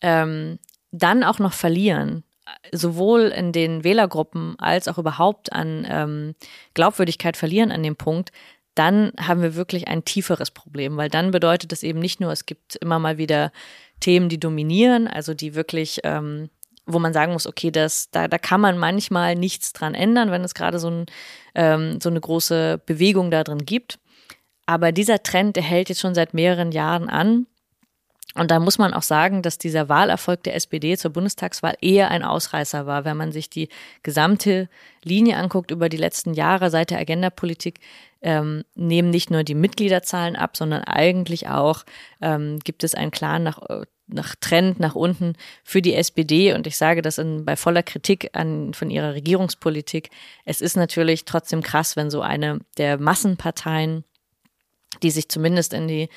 ähm, 0.01 0.59
dann 0.97 1.23
auch 1.23 1.39
noch 1.39 1.53
verlieren, 1.53 2.23
sowohl 2.71 3.23
in 3.23 3.51
den 3.51 3.83
Wählergruppen 3.83 4.57
als 4.59 4.87
auch 4.87 4.97
überhaupt 4.97 5.51
an 5.51 5.85
ähm, 5.89 6.35
Glaubwürdigkeit 6.73 7.37
verlieren 7.37 7.71
an 7.71 7.83
dem 7.83 7.95
Punkt, 7.95 8.31
dann 8.75 9.11
haben 9.19 9.41
wir 9.41 9.55
wirklich 9.55 9.87
ein 9.87 10.05
tieferes 10.05 10.51
Problem, 10.51 10.97
weil 10.97 11.09
dann 11.09 11.31
bedeutet 11.31 11.73
es 11.73 11.81
eben 11.81 11.99
nicht 11.99 12.19
nur, 12.19 12.31
es 12.31 12.45
gibt 12.45 12.75
immer 12.75 12.99
mal 12.99 13.17
wieder 13.17 13.51
Themen, 13.99 14.29
die 14.29 14.39
dominieren, 14.39 15.07
also 15.07 15.33
die 15.33 15.55
wirklich, 15.55 16.01
ähm, 16.03 16.49
wo 16.85 16.99
man 16.99 17.11
sagen 17.11 17.33
muss, 17.33 17.47
okay, 17.47 17.71
das, 17.71 18.11
da, 18.11 18.27
da 18.27 18.37
kann 18.37 18.61
man 18.61 18.77
manchmal 18.77 19.35
nichts 19.35 19.73
dran 19.73 19.95
ändern, 19.95 20.29
wenn 20.29 20.43
es 20.43 20.53
gerade 20.53 20.77
so, 20.77 20.89
ein, 20.89 21.05
ähm, 21.55 21.99
so 21.99 22.09
eine 22.09 22.21
große 22.21 22.79
Bewegung 22.85 23.31
da 23.31 23.43
drin 23.43 23.65
gibt. 23.65 23.97
Aber 24.67 24.91
dieser 24.91 25.23
Trend, 25.23 25.55
der 25.55 25.63
hält 25.63 25.89
jetzt 25.89 26.01
schon 26.01 26.13
seit 26.13 26.35
mehreren 26.35 26.71
Jahren 26.71 27.09
an. 27.09 27.47
Und 28.35 28.51
da 28.51 28.59
muss 28.59 28.77
man 28.77 28.93
auch 28.93 29.03
sagen, 29.03 29.41
dass 29.41 29.57
dieser 29.57 29.89
Wahlerfolg 29.89 30.43
der 30.43 30.55
SPD 30.55 30.95
zur 30.97 31.11
Bundestagswahl 31.11 31.75
eher 31.81 32.11
ein 32.11 32.23
Ausreißer 32.23 32.85
war. 32.85 33.05
Wenn 33.05 33.17
man 33.17 33.31
sich 33.31 33.49
die 33.49 33.69
gesamte 34.03 34.69
Linie 35.03 35.37
anguckt 35.37 35.71
über 35.71 35.89
die 35.89 35.97
letzten 35.97 36.33
Jahre 36.33 36.69
seit 36.69 36.91
der 36.91 36.99
Agendapolitik, 36.99 37.79
ähm, 38.21 38.63
nehmen 38.75 39.09
nicht 39.09 39.31
nur 39.31 39.43
die 39.43 39.55
Mitgliederzahlen 39.55 40.35
ab, 40.35 40.57
sondern 40.57 40.83
eigentlich 40.83 41.47
auch 41.47 41.83
ähm, 42.21 42.59
gibt 42.59 42.83
es 42.83 42.95
einen 42.95 43.11
klaren 43.11 43.43
nach, 43.43 43.59
nach 44.07 44.35
Trend 44.35 44.79
nach 44.79 44.95
unten 44.95 45.33
für 45.63 45.81
die 45.81 45.95
SPD. 45.95 46.53
Und 46.53 46.67
ich 46.67 46.77
sage 46.77 47.01
das 47.01 47.17
in, 47.17 47.45
bei 47.45 47.55
voller 47.55 47.83
Kritik 47.83 48.31
an, 48.33 48.73
von 48.73 48.89
ihrer 48.89 49.13
Regierungspolitik. 49.13 50.09
Es 50.45 50.61
ist 50.61 50.75
natürlich 50.75 51.25
trotzdem 51.25 51.61
krass, 51.61 51.95
wenn 51.95 52.09
so 52.09 52.21
eine 52.21 52.59
der 52.77 52.99
Massenparteien, 52.99 54.03
die 55.01 55.11
sich 55.11 55.29
zumindest 55.29 55.73
in 55.73 55.87
die 55.87 56.09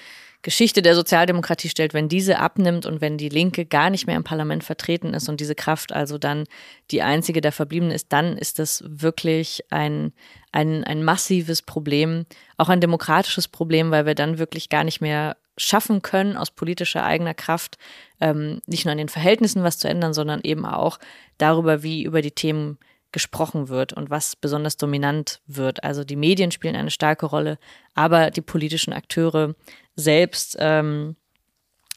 Geschichte 0.42 0.80
der 0.80 0.94
Sozialdemokratie 0.94 1.68
stellt, 1.68 1.92
wenn 1.92 2.08
diese 2.08 2.38
abnimmt 2.38 2.86
und 2.86 3.00
wenn 3.02 3.18
die 3.18 3.28
Linke 3.28 3.66
gar 3.66 3.90
nicht 3.90 4.06
mehr 4.06 4.16
im 4.16 4.24
Parlament 4.24 4.64
vertreten 4.64 5.12
ist 5.12 5.28
und 5.28 5.38
diese 5.40 5.54
Kraft 5.54 5.92
also 5.92 6.16
dann 6.16 6.44
die 6.90 7.02
einzige 7.02 7.42
der 7.42 7.52
Verbliebenen 7.52 7.94
ist, 7.94 8.12
dann 8.12 8.38
ist 8.38 8.58
das 8.58 8.82
wirklich 8.86 9.64
ein, 9.70 10.12
ein, 10.50 10.82
ein 10.84 11.04
massives 11.04 11.60
Problem, 11.60 12.24
auch 12.56 12.70
ein 12.70 12.80
demokratisches 12.80 13.48
Problem, 13.48 13.90
weil 13.90 14.06
wir 14.06 14.14
dann 14.14 14.38
wirklich 14.38 14.70
gar 14.70 14.84
nicht 14.84 15.02
mehr 15.02 15.36
schaffen 15.58 16.00
können, 16.00 16.38
aus 16.38 16.50
politischer 16.50 17.04
eigener 17.04 17.34
Kraft 17.34 17.76
ähm, 18.20 18.62
nicht 18.66 18.86
nur 18.86 18.92
an 18.92 18.98
den 18.98 19.10
Verhältnissen 19.10 19.62
was 19.62 19.78
zu 19.78 19.88
ändern, 19.88 20.14
sondern 20.14 20.40
eben 20.42 20.64
auch 20.64 20.98
darüber, 21.36 21.82
wie 21.82 22.02
über 22.02 22.22
die 22.22 22.30
Themen 22.30 22.78
gesprochen 23.12 23.68
wird 23.68 23.92
und 23.92 24.10
was 24.10 24.36
besonders 24.36 24.76
dominant 24.76 25.40
wird. 25.46 25.84
Also 25.84 26.04
die 26.04 26.16
Medien 26.16 26.50
spielen 26.50 26.76
eine 26.76 26.90
starke 26.90 27.26
Rolle, 27.26 27.58
aber 27.94 28.30
die 28.30 28.40
politischen 28.40 28.92
Akteure 28.92 29.54
selbst 29.96 30.56
ähm, 30.58 31.16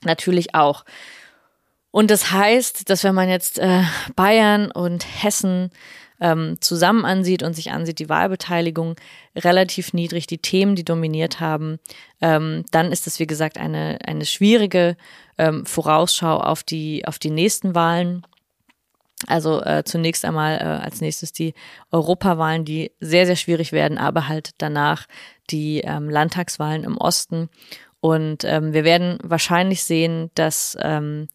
natürlich 0.04 0.56
auch. 0.56 0.86
Und 1.91 2.10
das 2.10 2.32
heißt, 2.32 2.89
dass 2.89 3.04
wenn 3.04 3.13
man 3.13 3.30
jetzt 3.30 3.60
äh, 3.60 3.84
Bayern 4.15 4.71
und 4.71 5.06
Hessen 5.23 5.69
ähm, 6.19 6.58
zusammen 6.60 7.06
ansieht 7.06 7.43
und 7.43 7.54
sich 7.54 7.71
ansieht, 7.71 7.99
die 7.99 8.10
Wahlbeteiligung 8.10 8.95
relativ 9.36 9.93
niedrig, 9.93 10.26
die 10.26 10.38
Themen, 10.39 10.76
die 10.76 10.86
dominiert 10.86 11.39
haben, 11.39 11.80
ähm, 12.21 12.65
dann 12.71 12.91
ist 12.91 13.06
das, 13.06 13.19
wie 13.19 13.28
gesagt, 13.28 13.58
eine, 13.58 13.99
eine 14.06 14.26
schwierige 14.26 14.95
ähm, 15.38 15.65
Vorausschau 15.65 16.38
auf 16.38 16.63
die, 16.63 17.06
auf 17.06 17.19
die 17.19 17.30
nächsten 17.30 17.76
Wahlen. 17.76 18.26
Also 19.27 19.62
äh, 19.63 19.83
zunächst 19.86 20.25
einmal 20.25 20.57
äh, 20.57 20.83
als 20.83 21.01
nächstes 21.01 21.31
die 21.31 21.53
Europawahlen, 21.91 22.65
die 22.65 22.91
sehr, 22.99 23.25
sehr 23.25 23.36
schwierig 23.36 23.71
werden, 23.71 23.97
aber 23.97 24.27
halt 24.27 24.51
danach 24.57 25.07
die 25.49 25.81
ähm, 25.81 26.09
Landtagswahlen 26.09 26.83
im 26.83 26.97
Osten. 26.97 27.49
Und 27.99 28.43
ähm, 28.43 28.73
wir 28.73 28.83
werden 28.83 29.17
wahrscheinlich 29.23 29.83
sehen, 29.83 30.29
dass 30.36 30.77
ähm, 30.81 31.27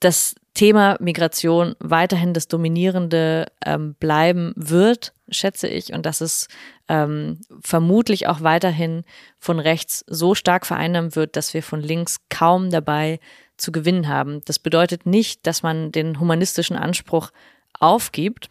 das 0.00 0.34
Thema 0.54 0.96
Migration 1.00 1.76
weiterhin 1.78 2.34
das 2.34 2.46
Dominierende 2.46 3.46
ähm, 3.64 3.94
bleiben 3.94 4.52
wird, 4.56 5.14
schätze 5.30 5.66
ich, 5.68 5.92
und 5.92 6.04
dass 6.04 6.20
es 6.20 6.48
ähm, 6.88 7.40
vermutlich 7.62 8.26
auch 8.26 8.42
weiterhin 8.42 9.04
von 9.38 9.58
rechts 9.58 10.04
so 10.08 10.34
stark 10.34 10.66
vereinnahmt 10.66 11.16
wird, 11.16 11.36
dass 11.36 11.54
wir 11.54 11.62
von 11.62 11.80
links 11.80 12.18
kaum 12.28 12.70
dabei 12.70 13.18
zu 13.62 13.72
gewinnen 13.72 14.08
haben. 14.08 14.42
Das 14.44 14.58
bedeutet 14.58 15.06
nicht, 15.06 15.46
dass 15.46 15.62
man 15.62 15.92
den 15.92 16.20
humanistischen 16.20 16.76
Anspruch 16.76 17.30
aufgibt. 17.78 18.48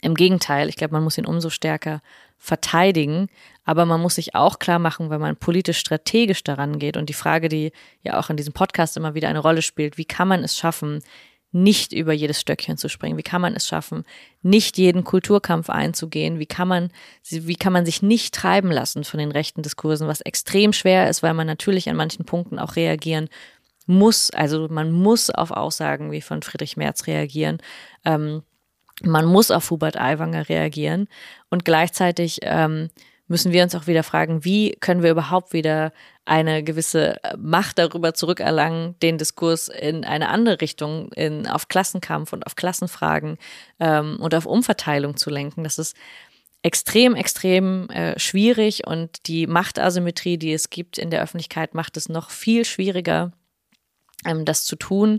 Im 0.00 0.14
Gegenteil, 0.14 0.68
ich 0.68 0.76
glaube, 0.76 0.94
man 0.94 1.04
muss 1.04 1.18
ihn 1.18 1.26
umso 1.26 1.50
stärker 1.50 2.00
verteidigen, 2.38 3.28
aber 3.64 3.86
man 3.86 4.00
muss 4.00 4.16
sich 4.16 4.34
auch 4.34 4.58
klar 4.58 4.78
machen, 4.78 5.08
wenn 5.08 5.20
man 5.20 5.36
politisch 5.36 5.78
strategisch 5.78 6.44
daran 6.44 6.78
geht 6.78 6.96
und 6.96 7.08
die 7.08 7.14
Frage, 7.14 7.48
die 7.48 7.72
ja 8.02 8.18
auch 8.18 8.28
in 8.28 8.36
diesem 8.36 8.52
Podcast 8.52 8.96
immer 8.96 9.14
wieder 9.14 9.28
eine 9.28 9.38
Rolle 9.38 9.62
spielt, 9.62 9.96
wie 9.96 10.04
kann 10.04 10.28
man 10.28 10.44
es 10.44 10.56
schaffen, 10.56 11.02
nicht 11.54 11.92
über 11.92 12.12
jedes 12.12 12.40
Stöckchen 12.40 12.76
zu 12.76 12.88
springen? 12.88 13.16
Wie 13.16 13.22
kann 13.22 13.40
man 13.40 13.54
es 13.54 13.66
schaffen, 13.66 14.04
nicht 14.42 14.76
jeden 14.76 15.04
Kulturkampf 15.04 15.70
einzugehen? 15.70 16.40
Wie 16.40 16.46
kann 16.46 16.66
man, 16.66 16.90
wie 17.30 17.54
kann 17.54 17.72
man 17.72 17.86
sich 17.86 18.02
nicht 18.02 18.34
treiben 18.34 18.72
lassen 18.72 19.04
von 19.04 19.18
den 19.18 19.30
rechten 19.30 19.62
Diskursen, 19.62 20.08
was 20.08 20.20
extrem 20.20 20.72
schwer 20.72 21.08
ist, 21.08 21.22
weil 21.22 21.32
man 21.32 21.46
natürlich 21.46 21.88
an 21.88 21.96
manchen 21.96 22.24
Punkten 22.24 22.58
auch 22.58 22.74
reagieren 22.74 23.28
muss, 23.86 24.30
also 24.30 24.68
man 24.68 24.92
muss 24.92 25.30
auf 25.30 25.50
Aussagen 25.50 26.10
wie 26.10 26.20
von 26.20 26.42
Friedrich 26.42 26.76
Merz 26.76 27.06
reagieren. 27.06 27.58
Ähm, 28.04 28.42
man 29.02 29.26
muss 29.26 29.50
auf 29.50 29.70
Hubert 29.70 29.98
Aiwanger 29.98 30.48
reagieren. 30.48 31.08
Und 31.50 31.64
gleichzeitig 31.64 32.40
ähm, 32.42 32.90
müssen 33.26 33.52
wir 33.52 33.62
uns 33.62 33.74
auch 33.74 33.86
wieder 33.86 34.02
fragen, 34.02 34.44
wie 34.44 34.76
können 34.80 35.02
wir 35.02 35.10
überhaupt 35.10 35.52
wieder 35.52 35.92
eine 36.24 36.62
gewisse 36.62 37.16
Macht 37.36 37.78
darüber 37.78 38.14
zurückerlangen, 38.14 38.98
den 39.00 39.18
Diskurs 39.18 39.68
in 39.68 40.04
eine 40.04 40.28
andere 40.28 40.60
Richtung, 40.60 41.12
in, 41.12 41.46
auf 41.46 41.68
Klassenkampf 41.68 42.32
und 42.32 42.46
auf 42.46 42.56
Klassenfragen 42.56 43.38
ähm, 43.80 44.18
und 44.20 44.34
auf 44.34 44.46
Umverteilung 44.46 45.16
zu 45.16 45.30
lenken. 45.30 45.64
Das 45.64 45.78
ist 45.78 45.96
extrem, 46.62 47.14
extrem 47.14 47.90
äh, 47.90 48.18
schwierig 48.18 48.86
und 48.86 49.26
die 49.26 49.46
Machtasymmetrie, 49.46 50.38
die 50.38 50.52
es 50.52 50.70
gibt 50.70 50.96
in 50.96 51.10
der 51.10 51.22
Öffentlichkeit, 51.22 51.74
macht 51.74 51.96
es 51.96 52.08
noch 52.08 52.30
viel 52.30 52.64
schwieriger, 52.64 53.32
ähm, 54.24 54.44
das 54.44 54.64
zu 54.64 54.76
tun. 54.76 55.18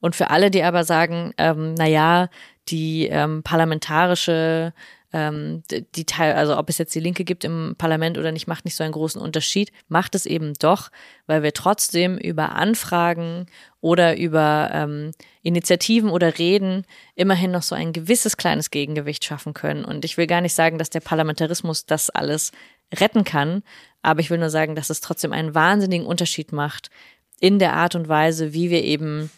Und 0.00 0.16
für 0.16 0.30
alle, 0.30 0.50
die 0.50 0.62
aber 0.62 0.84
sagen, 0.84 1.34
ähm, 1.36 1.74
na 1.74 1.86
ja, 1.86 2.28
die 2.68 3.06
ähm, 3.06 3.42
parlamentarische 3.42 4.72
ähm, 5.12 5.62
die 5.68 6.04
Teil, 6.04 6.34
also 6.34 6.56
ob 6.56 6.68
es 6.68 6.78
jetzt 6.78 6.94
die 6.94 7.00
Linke 7.00 7.24
gibt 7.24 7.44
im 7.44 7.74
Parlament 7.76 8.16
oder 8.16 8.30
nicht, 8.30 8.46
macht 8.46 8.64
nicht 8.64 8.76
so 8.76 8.84
einen 8.84 8.92
großen 8.92 9.20
Unterschied. 9.20 9.72
Macht 9.88 10.14
es 10.14 10.24
eben 10.24 10.54
doch, 10.54 10.90
weil 11.26 11.42
wir 11.42 11.52
trotzdem 11.52 12.16
über 12.16 12.54
Anfragen 12.54 13.46
oder 13.80 14.16
über 14.16 14.70
ähm, 14.72 15.10
Initiativen 15.42 16.10
oder 16.10 16.38
Reden 16.38 16.84
immerhin 17.16 17.50
noch 17.50 17.62
so 17.62 17.74
ein 17.74 17.92
gewisses 17.92 18.36
kleines 18.36 18.70
Gegengewicht 18.70 19.24
schaffen 19.24 19.52
können. 19.52 19.84
Und 19.84 20.04
ich 20.04 20.16
will 20.16 20.28
gar 20.28 20.40
nicht 20.40 20.54
sagen, 20.54 20.78
dass 20.78 20.90
der 20.90 21.00
Parlamentarismus 21.00 21.86
das 21.86 22.10
alles 22.10 22.52
retten 22.94 23.24
kann, 23.24 23.62
aber 24.02 24.20
ich 24.20 24.30
will 24.30 24.38
nur 24.38 24.50
sagen, 24.50 24.74
dass 24.74 24.90
es 24.90 25.00
trotzdem 25.00 25.32
einen 25.32 25.54
wahnsinnigen 25.54 26.06
Unterschied 26.06 26.52
macht, 26.52 26.90
in 27.40 27.58
der 27.58 27.72
Art 27.72 27.94
und 27.94 28.08
Weise, 28.08 28.52
wie 28.52 28.70
wir 28.70 28.84
eben, 28.84 29.30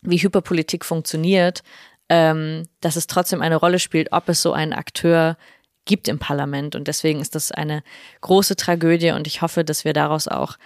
wie 0.00 0.18
Hyperpolitik 0.18 0.84
funktioniert, 0.84 1.62
ähm, 2.08 2.62
dass 2.80 2.96
es 2.96 3.08
trotzdem 3.08 3.42
eine 3.42 3.56
Rolle 3.56 3.78
spielt, 3.78 4.12
ob 4.12 4.28
es 4.28 4.40
so 4.40 4.52
einen 4.52 4.72
Akteur 4.72 5.36
gibt 5.84 6.08
im 6.08 6.18
Parlament. 6.18 6.74
Und 6.76 6.88
deswegen 6.88 7.20
ist 7.20 7.34
das 7.34 7.52
eine 7.52 7.82
große 8.20 8.56
Tragödie 8.56 9.10
und 9.10 9.26
ich 9.26 9.42
hoffe, 9.42 9.64
dass 9.64 9.84
wir 9.84 9.92
daraus 9.92 10.28
auch 10.28 10.56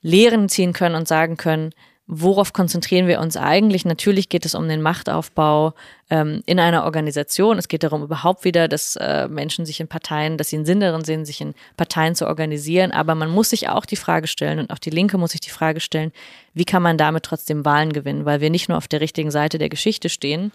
Lehren 0.00 0.48
ziehen 0.48 0.72
können 0.72 0.94
und 0.94 1.08
sagen 1.08 1.36
können, 1.36 1.72
worauf 2.08 2.52
konzentrieren 2.52 3.08
wir 3.08 3.20
uns 3.20 3.36
eigentlich? 3.36 3.84
Natürlich 3.84 4.28
geht 4.28 4.44
es 4.46 4.54
um 4.54 4.68
den 4.68 4.80
Machtaufbau 4.80 5.74
ähm, 6.08 6.42
in 6.46 6.60
einer 6.60 6.84
Organisation. 6.84 7.58
Es 7.58 7.66
geht 7.66 7.82
darum 7.82 8.04
überhaupt 8.04 8.44
wieder, 8.44 8.68
dass 8.68 8.94
äh, 8.96 9.26
Menschen 9.26 9.66
sich 9.66 9.80
in 9.80 9.88
Parteien, 9.88 10.38
dass 10.38 10.50
sie 10.50 10.56
einen 10.56 10.66
Sinn 10.66 10.78
darin 10.78 11.04
sehen, 11.04 11.24
sich 11.24 11.40
in 11.40 11.54
Parteien 11.76 12.14
zu 12.14 12.28
organisieren. 12.28 12.92
Aber 12.92 13.16
man 13.16 13.30
muss 13.30 13.50
sich 13.50 13.68
auch 13.68 13.84
die 13.84 13.96
Frage 13.96 14.28
stellen 14.28 14.60
und 14.60 14.70
auch 14.70 14.78
die 14.78 14.90
Linke 14.90 15.18
muss 15.18 15.32
sich 15.32 15.40
die 15.40 15.50
Frage 15.50 15.80
stellen, 15.80 16.12
wie 16.54 16.64
kann 16.64 16.82
man 16.82 16.96
damit 16.96 17.24
trotzdem 17.24 17.64
Wahlen 17.64 17.92
gewinnen? 17.92 18.24
Weil 18.24 18.40
wir 18.40 18.50
nicht 18.50 18.68
nur 18.68 18.78
auf 18.78 18.86
der 18.86 19.00
richtigen 19.00 19.32
Seite 19.32 19.58
der 19.58 19.68
Geschichte 19.68 20.08
stehen, 20.08 20.52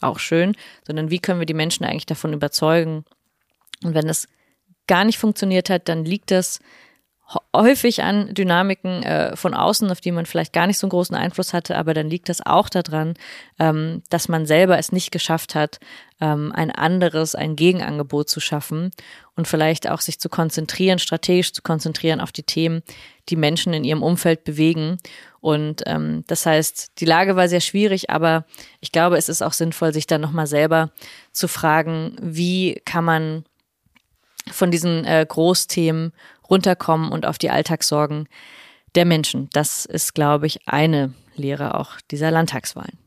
auch 0.00 0.18
schön, 0.18 0.56
sondern 0.84 1.10
wie 1.10 1.20
können 1.20 1.38
wir 1.38 1.46
die 1.46 1.54
Menschen 1.54 1.84
eigentlich 1.84 2.06
davon 2.06 2.32
überzeugen? 2.32 3.04
Und 3.84 3.94
wenn 3.94 4.08
es 4.08 4.26
gar 4.88 5.04
nicht 5.04 5.18
funktioniert 5.18 5.70
hat, 5.70 5.88
dann 5.88 6.04
liegt 6.04 6.32
das 6.32 6.58
häufig 7.54 8.02
an 8.02 8.32
Dynamiken 8.32 9.02
äh, 9.02 9.36
von 9.36 9.52
außen, 9.52 9.90
auf 9.90 10.00
die 10.00 10.12
man 10.12 10.24
vielleicht 10.24 10.52
gar 10.54 10.66
nicht 10.66 10.78
so 10.78 10.86
einen 10.86 10.90
großen 10.90 11.14
Einfluss 11.14 11.52
hatte, 11.52 11.76
aber 11.76 11.92
dann 11.92 12.08
liegt 12.08 12.28
das 12.30 12.44
auch 12.44 12.70
daran, 12.70 13.14
ähm, 13.58 14.02
dass 14.08 14.28
man 14.28 14.46
selber 14.46 14.78
es 14.78 14.92
nicht 14.92 15.10
geschafft 15.10 15.54
hat, 15.54 15.78
ähm, 16.20 16.52
ein 16.54 16.70
anderes, 16.70 17.34
ein 17.34 17.54
Gegenangebot 17.54 18.30
zu 18.30 18.40
schaffen 18.40 18.92
und 19.36 19.46
vielleicht 19.46 19.90
auch 19.90 20.00
sich 20.00 20.18
zu 20.18 20.30
konzentrieren, 20.30 20.98
strategisch 20.98 21.52
zu 21.52 21.60
konzentrieren 21.60 22.20
auf 22.20 22.32
die 22.32 22.44
Themen, 22.44 22.82
die 23.28 23.36
Menschen 23.36 23.74
in 23.74 23.84
ihrem 23.84 24.02
Umfeld 24.02 24.44
bewegen. 24.44 24.96
Und 25.40 25.82
ähm, 25.86 26.24
das 26.26 26.46
heißt, 26.46 26.92
die 26.98 27.04
Lage 27.04 27.36
war 27.36 27.48
sehr 27.48 27.60
schwierig, 27.60 28.08
aber 28.08 28.46
ich 28.80 28.90
glaube, 28.90 29.18
es 29.18 29.28
ist 29.28 29.42
auch 29.42 29.52
sinnvoll, 29.52 29.92
sich 29.92 30.06
dann 30.06 30.22
nochmal 30.22 30.46
selber 30.46 30.90
zu 31.32 31.46
fragen, 31.46 32.16
wie 32.20 32.80
kann 32.86 33.04
man 33.04 33.44
von 34.50 34.70
diesen 34.70 35.04
äh, 35.04 35.24
Großthemen 35.28 36.12
runterkommen 36.50 37.10
und 37.10 37.26
auf 37.26 37.38
die 37.38 37.50
Alltagssorgen 37.50 38.28
der 38.94 39.04
Menschen. 39.04 39.48
Das 39.52 39.84
ist, 39.84 40.14
glaube 40.14 40.46
ich, 40.46 40.66
eine 40.66 41.12
Lehre 41.36 41.78
auch 41.78 42.00
dieser 42.10 42.30
Landtagswahlen. 42.30 42.98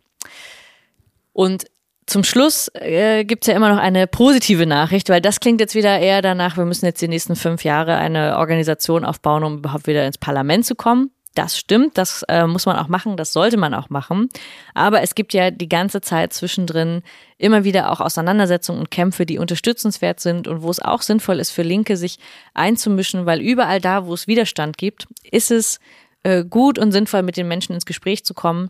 Und 1.34 1.66
zum 2.08 2.24
Schluss 2.24 2.70
äh, 2.74 3.24
gibt 3.24 3.44
es 3.44 3.48
ja 3.48 3.56
immer 3.56 3.70
noch 3.70 3.78
eine 3.82 4.06
positive 4.08 4.66
Nachricht, 4.66 5.10
weil 5.10 5.22
das 5.22 5.40
klingt 5.40 5.62
jetzt 5.62 5.76
wieder 5.76 6.00
eher 6.00 6.22
danach, 6.22 6.58
wir 6.58 6.66
müssen 6.66 6.86
jetzt 6.86 7.02
die 7.02 7.08
nächsten 7.08 7.36
fünf 7.36 7.64
Jahre 7.64 7.96
eine 7.96 8.38
Organisation 8.38 9.06
aufbauen, 9.06 9.44
um 9.44 9.58
überhaupt 9.60 9.88
wieder 9.88 10.06
ins 10.06 10.18
Parlament 10.18 10.66
zu 10.66 10.76
kommen. 10.76 11.12
Das 11.34 11.58
stimmt, 11.58 11.98
das 11.98 12.24
äh, 12.28 12.46
muss 12.46 12.66
man 12.66 12.76
auch 12.76 12.90
machen, 12.90 13.16
das 13.16 13.32
sollte 13.32 13.56
man 13.56 13.74
auch 13.74 13.90
machen. 13.90 14.28
Aber 14.74 15.02
es 15.02 15.16
gibt 15.16 15.34
ja 15.34 15.50
die 15.50 15.70
ganze 15.70 16.02
Zeit 16.02 16.34
zwischendrin 16.34 17.04
immer 17.38 17.64
wieder 17.64 17.90
auch 17.90 18.02
Auseinandersetzungen 18.02 18.80
und 18.80 18.92
Kämpfe, 18.92 19.26
die 19.26 19.38
unterstützenswert 19.38 20.20
sind 20.20 20.50
und 20.50 20.62
wo 20.62 20.70
es 20.70 20.82
auch 20.82 21.02
sinnvoll 21.02 21.40
ist 21.40 21.52
für 21.52 21.64
Linke, 21.64 21.96
sich 21.96 22.20
einzumischen, 22.54 23.26
weil 23.26 23.40
überall 23.40 23.80
da, 23.80 24.06
wo 24.08 24.14
es 24.14 24.28
Widerstand 24.28 24.78
gibt, 24.78 25.08
ist 25.24 25.52
es 25.52 25.80
äh, 26.24 26.44
gut 26.44 26.78
und 26.78 26.92
sinnvoll, 26.92 27.24
mit 27.24 27.38
den 27.38 27.48
Menschen 27.48 27.74
ins 27.76 27.86
Gespräch 27.86 28.26
zu 28.26 28.34
kommen 28.34 28.70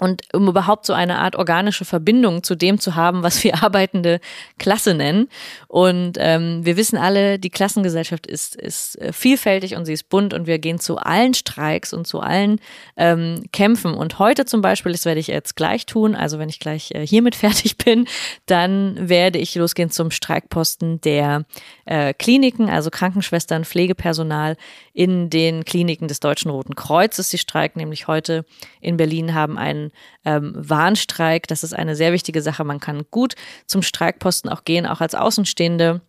und 0.00 0.22
um 0.32 0.48
überhaupt 0.48 0.86
so 0.86 0.92
eine 0.92 1.18
Art 1.18 1.36
organische 1.36 1.84
Verbindung 1.84 2.42
zu 2.42 2.54
dem 2.54 2.78
zu 2.78 2.94
haben, 2.94 3.22
was 3.22 3.42
wir 3.44 3.54
arbeitende 3.62 4.20
Klasse 4.58 4.94
nennen. 4.94 5.28
Und 5.66 6.16
ähm, 6.18 6.64
wir 6.64 6.76
wissen 6.76 6.96
alle, 6.96 7.38
die 7.38 7.50
Klassengesellschaft 7.50 8.26
ist, 8.26 8.56
ist 8.56 9.00
äh, 9.00 9.12
vielfältig 9.12 9.76
und 9.76 9.84
sie 9.84 9.92
ist 9.92 10.08
bunt 10.08 10.34
und 10.34 10.46
wir 10.46 10.58
gehen 10.58 10.78
zu 10.78 10.96
allen 10.98 11.34
Streiks 11.34 11.92
und 11.92 12.06
zu 12.06 12.20
allen 12.20 12.60
ähm, 12.96 13.42
Kämpfen. 13.52 13.94
Und 13.94 14.18
heute 14.18 14.44
zum 14.44 14.60
Beispiel, 14.60 14.92
das 14.92 15.04
werde 15.04 15.20
ich 15.20 15.28
jetzt 15.28 15.56
gleich 15.56 15.86
tun, 15.86 16.14
also 16.14 16.38
wenn 16.38 16.48
ich 16.48 16.60
gleich 16.60 16.90
äh, 16.92 17.06
hiermit 17.06 17.34
fertig 17.36 17.76
bin, 17.78 18.06
dann 18.46 19.08
werde 19.08 19.38
ich 19.38 19.54
losgehen 19.54 19.90
zum 19.90 20.10
Streikposten 20.10 21.00
der 21.00 21.44
äh, 21.88 22.12
Kliniken, 22.12 22.68
also 22.68 22.90
Krankenschwestern, 22.90 23.64
Pflegepersonal 23.64 24.56
in 24.92 25.30
den 25.30 25.64
Kliniken 25.64 26.06
des 26.06 26.20
Deutschen 26.20 26.50
Roten 26.50 26.74
Kreuzes. 26.74 27.30
Die 27.30 27.38
streiken 27.38 27.80
nämlich 27.80 28.06
heute 28.06 28.44
in 28.82 28.98
Berlin, 28.98 29.34
haben 29.34 29.56
einen 29.56 29.90
ähm, 30.26 30.52
Warnstreik. 30.54 31.46
Das 31.46 31.64
ist 31.64 31.72
eine 31.74 31.96
sehr 31.96 32.12
wichtige 32.12 32.42
Sache. 32.42 32.62
Man 32.62 32.78
kann 32.78 33.04
gut 33.10 33.36
zum 33.66 33.80
Streikposten 33.80 34.50
auch 34.50 34.64
gehen, 34.64 34.86
auch 34.86 35.00
als 35.00 35.14
Außenstehende. 35.14 36.02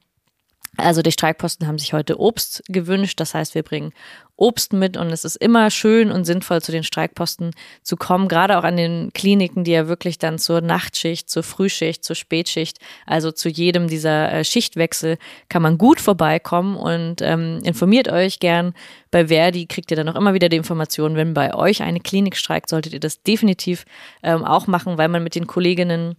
Also 0.78 1.02
die 1.02 1.12
Streikposten 1.12 1.68
haben 1.68 1.78
sich 1.78 1.94
heute 1.94 2.20
Obst 2.20 2.64
gewünscht. 2.68 3.20
Das 3.20 3.34
heißt, 3.34 3.56
wir 3.56 3.64
bringen 3.64 3.92
Obst 4.40 4.72
mit 4.72 4.96
und 4.96 5.08
es 5.08 5.26
ist 5.26 5.36
immer 5.36 5.70
schön 5.70 6.12
und 6.12 6.24
sinnvoll, 6.24 6.62
zu 6.62 6.72
den 6.72 6.84
Streikposten 6.84 7.52
zu 7.84 7.98
kommen, 7.98 8.30
gerade 8.30 8.58
auch 8.58 8.64
an 8.64 8.78
den 8.78 9.12
Kliniken, 9.14 9.66
die 9.66 9.72
ja 9.72 9.90
wirklich 9.90 10.18
dann 10.18 10.40
zur 10.40 10.62
Nachtschicht, 10.62 11.30
zur 11.30 11.44
Frühschicht, 11.44 12.06
zur 12.06 12.16
Spätschicht, 12.16 12.78
also 13.06 13.32
zu 13.32 13.50
jedem 13.50 13.90
dieser 13.90 14.32
äh, 14.32 14.44
Schichtwechsel 14.46 15.18
kann 15.50 15.62
man 15.62 15.78
gut 15.78 16.00
vorbeikommen 16.00 16.78
und 16.78 17.22
ähm, 17.22 17.60
informiert 17.64 18.08
euch 18.08 18.40
gern. 18.40 18.74
Bei 19.12 19.28
Verdi 19.28 19.66
kriegt 19.66 19.92
ihr 19.92 19.98
dann 19.98 20.08
auch 20.08 20.16
immer 20.16 20.34
wieder 20.34 20.48
die 20.48 20.58
Informationen, 20.58 21.18
wenn 21.18 21.34
bei 21.34 21.54
euch 21.54 21.82
eine 21.82 22.00
Klinik 22.00 22.38
streikt, 22.38 22.70
solltet 22.70 22.94
ihr 22.94 23.02
das 23.02 23.22
definitiv 23.22 23.84
ähm, 24.24 24.46
auch 24.46 24.68
machen, 24.68 24.98
weil 24.98 25.10
man 25.10 25.24
mit 25.24 25.36
den 25.36 25.48
Kolleginnen 25.48 26.16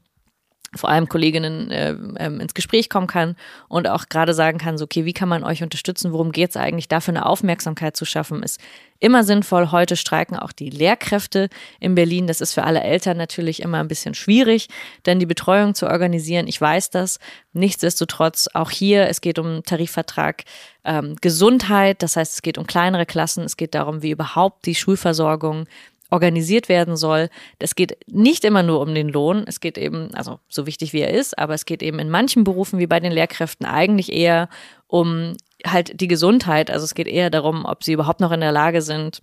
vor 0.75 0.89
allem 0.89 1.09
Kolleginnen 1.09 1.71
äh, 1.71 1.97
ähm, 2.19 2.41
ins 2.41 2.55
Gespräch 2.55 2.89
kommen 2.89 3.09
kann 3.09 3.37
und 3.69 3.89
auch 3.89 4.09
gerade 4.09 4.35
sagen 4.35 4.59
kann, 4.59 4.79
so, 4.79 4.85
okay, 4.85 5.05
wie 5.05 5.13
kann 5.13 5.29
man 5.29 5.43
euch 5.43 5.63
unterstützen, 5.63 6.13
worum 6.13 6.31
geht 6.31 6.51
es 6.51 6.57
eigentlich, 6.57 6.89
dafür 6.89 7.13
eine 7.13 7.27
Aufmerksamkeit 7.27 7.97
zu 7.97 8.05
schaffen, 8.05 8.43
ist 8.43 8.61
immer 9.01 9.25
sinnvoll. 9.25 9.73
Heute 9.73 9.97
streiken 9.97 10.39
auch 10.39 10.53
die 10.53 10.71
Lehrkräfte 10.71 11.49
in 11.81 11.95
Berlin. 11.95 12.27
Das 12.27 12.41
ist 12.41 12.53
für 12.53 12.65
alle 12.65 12.83
Eltern 12.83 13.17
natürlich 13.17 13.63
immer 13.63 13.79
ein 13.79 13.89
bisschen 13.89 14.15
schwierig, 14.15 14.69
denn 15.07 15.19
die 15.19 15.27
Betreuung 15.27 15.75
zu 15.75 15.89
organisieren, 15.89 16.47
ich 16.47 16.61
weiß 16.61 16.91
das. 16.91 17.19
Nichtsdestotrotz 17.53 18.49
auch 18.55 18.71
hier, 18.71 19.09
es 19.09 19.21
geht 19.21 19.39
um 19.39 19.65
Tarifvertrag 19.65 20.45
ähm, 20.85 21.17
Gesundheit, 21.21 22.03
das 22.03 22.17
heißt, 22.17 22.35
es 22.35 22.43
geht 22.43 22.59
um 22.59 22.67
kleinere 22.67 23.07
Klassen, 23.07 23.45
es 23.45 23.57
geht 23.57 23.75
darum, 23.75 24.03
wie 24.03 24.11
überhaupt 24.11 24.67
die 24.67 24.75
Schulversorgung 24.75 25.67
organisiert 26.11 26.69
werden 26.69 26.97
soll. 26.97 27.29
Es 27.59 27.75
geht 27.75 27.97
nicht 28.07 28.45
immer 28.45 28.63
nur 28.63 28.81
um 28.81 28.95
den 28.95 29.09
Lohn. 29.09 29.45
Es 29.47 29.61
geht 29.61 29.79
eben, 29.79 30.15
also 30.15 30.41
so 30.49 30.67
wichtig 30.67 30.93
wie 30.93 31.01
er 31.01 31.15
ist, 31.15 31.39
aber 31.39 31.55
es 31.55 31.65
geht 31.65 31.83
eben 31.83 31.99
in 31.99 32.11
manchen 32.11 32.45
Berufen 32.45 32.79
wie 32.79 32.87
bei 32.87 33.01
den 33.01 33.13
Lehrkräften 33.13 33.67
eigentlich 33.67 34.13
eher 34.13 34.49
um 34.87 35.37
halt 35.67 36.01
die 36.01 36.09
Gesundheit. 36.09 36.71
Also 36.71 36.85
es 36.85 36.95
geht 36.95 37.07
eher 37.07 37.31
darum, 37.31 37.65
ob 37.65 37.85
sie 37.85 37.93
überhaupt 37.93 38.21
noch 38.21 38.33
in 38.33 38.41
der 38.41 38.53
Lage 38.53 38.83
sind, 38.83 39.23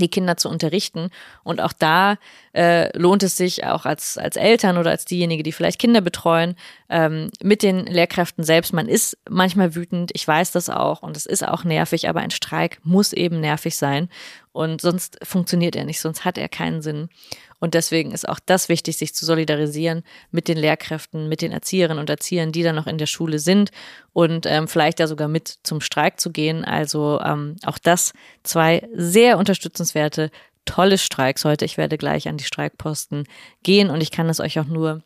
die 0.00 0.08
Kinder 0.08 0.36
zu 0.36 0.48
unterrichten. 0.48 1.10
Und 1.42 1.60
auch 1.60 1.72
da 1.72 2.16
äh, 2.54 2.96
lohnt 2.96 3.22
es 3.22 3.36
sich 3.36 3.64
auch 3.64 3.86
als, 3.86 4.18
als 4.18 4.36
Eltern 4.36 4.78
oder 4.78 4.90
als 4.90 5.04
diejenige, 5.04 5.42
die 5.42 5.52
vielleicht 5.52 5.78
Kinder 5.78 6.00
betreuen, 6.00 6.56
ähm, 6.88 7.30
mit 7.42 7.62
den 7.62 7.86
Lehrkräften 7.86 8.44
selbst. 8.44 8.72
Man 8.72 8.88
ist 8.88 9.18
manchmal 9.28 9.74
wütend, 9.74 10.10
ich 10.14 10.26
weiß 10.26 10.52
das 10.52 10.70
auch 10.70 11.02
und 11.02 11.16
es 11.16 11.26
ist 11.26 11.46
auch 11.46 11.64
nervig, 11.64 12.08
aber 12.08 12.20
ein 12.20 12.30
Streik 12.30 12.78
muss 12.82 13.12
eben 13.12 13.40
nervig 13.40 13.76
sein. 13.76 14.08
Und 14.52 14.80
sonst 14.80 15.18
funktioniert 15.22 15.76
er 15.76 15.84
nicht, 15.84 16.00
sonst 16.00 16.24
hat 16.24 16.38
er 16.38 16.48
keinen 16.48 16.80
Sinn. 16.80 17.10
Und 17.58 17.74
deswegen 17.74 18.12
ist 18.12 18.28
auch 18.28 18.38
das 18.44 18.68
wichtig, 18.68 18.96
sich 18.96 19.14
zu 19.14 19.24
solidarisieren 19.24 20.02
mit 20.30 20.48
den 20.48 20.58
Lehrkräften, 20.58 21.28
mit 21.28 21.42
den 21.42 21.52
Erzieherinnen 21.52 21.98
und 21.98 22.10
Erziehern, 22.10 22.52
die 22.52 22.62
dann 22.62 22.76
noch 22.76 22.86
in 22.86 22.98
der 22.98 23.06
Schule 23.06 23.38
sind 23.38 23.70
und 24.12 24.46
ähm, 24.46 24.68
vielleicht 24.68 25.00
da 25.00 25.06
sogar 25.06 25.28
mit 25.28 25.58
zum 25.62 25.80
Streik 25.80 26.20
zu 26.20 26.30
gehen. 26.30 26.64
Also 26.64 27.20
ähm, 27.20 27.56
auch 27.64 27.78
das 27.78 28.12
zwei 28.42 28.88
sehr 28.94 29.38
unterstützenswerte, 29.38 30.30
tolle 30.64 30.98
Streiks 30.98 31.44
heute. 31.44 31.64
Ich 31.64 31.78
werde 31.78 31.96
gleich 31.96 32.28
an 32.28 32.36
die 32.36 32.44
Streikposten 32.44 33.24
gehen 33.62 33.90
und 33.90 34.00
ich 34.00 34.10
kann 34.10 34.28
es 34.28 34.40
euch 34.40 34.58
auch 34.58 34.66
nur 34.66 35.02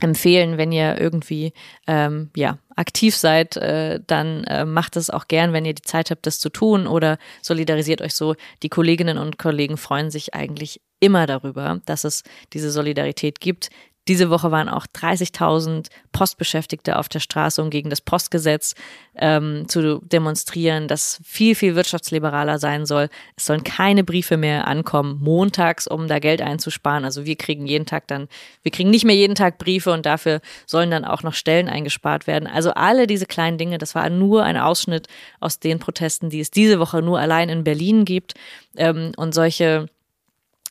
empfehlen, 0.00 0.58
wenn 0.58 0.72
ihr 0.72 1.00
irgendwie 1.00 1.52
ähm, 1.86 2.30
ja 2.34 2.58
aktiv 2.76 3.16
seid, 3.16 3.56
äh, 3.56 4.00
dann 4.04 4.44
äh, 4.44 4.64
macht 4.64 4.96
es 4.96 5.10
auch 5.10 5.28
gern, 5.28 5.52
wenn 5.52 5.64
ihr 5.64 5.74
die 5.74 5.82
Zeit 5.82 6.10
habt, 6.10 6.26
das 6.26 6.40
zu 6.40 6.50
tun 6.50 6.86
oder 6.86 7.18
solidarisiert 7.42 8.02
euch 8.02 8.14
so. 8.14 8.34
Die 8.62 8.68
Kolleginnen 8.68 9.18
und 9.18 9.38
Kollegen 9.38 9.76
freuen 9.76 10.10
sich 10.10 10.34
eigentlich 10.34 10.80
immer 11.04 11.26
darüber, 11.26 11.80
dass 11.86 12.04
es 12.04 12.22
diese 12.52 12.70
Solidarität 12.70 13.40
gibt. 13.40 13.70
Diese 14.06 14.28
Woche 14.28 14.50
waren 14.50 14.68
auch 14.68 14.86
30.000 14.86 15.88
Postbeschäftigte 16.12 16.98
auf 16.98 17.08
der 17.08 17.20
Straße, 17.20 17.62
um 17.62 17.70
gegen 17.70 17.88
das 17.88 18.02
Postgesetz 18.02 18.74
ähm, 19.16 19.66
zu 19.66 20.00
demonstrieren, 20.04 20.88
das 20.88 21.22
viel, 21.24 21.54
viel 21.54 21.74
wirtschaftsliberaler 21.74 22.58
sein 22.58 22.84
soll. 22.84 23.08
Es 23.34 23.46
sollen 23.46 23.64
keine 23.64 24.04
Briefe 24.04 24.36
mehr 24.36 24.66
ankommen, 24.66 25.20
montags, 25.22 25.86
um 25.86 26.06
da 26.06 26.18
Geld 26.18 26.42
einzusparen. 26.42 27.06
Also 27.06 27.24
wir 27.24 27.36
kriegen 27.36 27.66
jeden 27.66 27.86
Tag 27.86 28.06
dann, 28.06 28.28
wir 28.62 28.72
kriegen 28.72 28.90
nicht 28.90 29.06
mehr 29.06 29.16
jeden 29.16 29.34
Tag 29.36 29.56
Briefe 29.56 29.92
und 29.92 30.04
dafür 30.04 30.42
sollen 30.66 30.90
dann 30.90 31.06
auch 31.06 31.22
noch 31.22 31.34
Stellen 31.34 31.70
eingespart 31.70 32.26
werden. 32.26 32.46
Also 32.46 32.72
alle 32.74 33.06
diese 33.06 33.26
kleinen 33.26 33.56
Dinge, 33.56 33.78
das 33.78 33.94
war 33.94 34.10
nur 34.10 34.44
ein 34.44 34.58
Ausschnitt 34.58 35.08
aus 35.40 35.60
den 35.60 35.78
Protesten, 35.78 36.28
die 36.28 36.40
es 36.40 36.50
diese 36.50 36.78
Woche 36.78 37.00
nur 37.00 37.20
allein 37.20 37.48
in 37.48 37.64
Berlin 37.64 38.04
gibt. 38.04 38.34
Ähm, 38.76 39.12
und 39.16 39.34
solche 39.34 39.88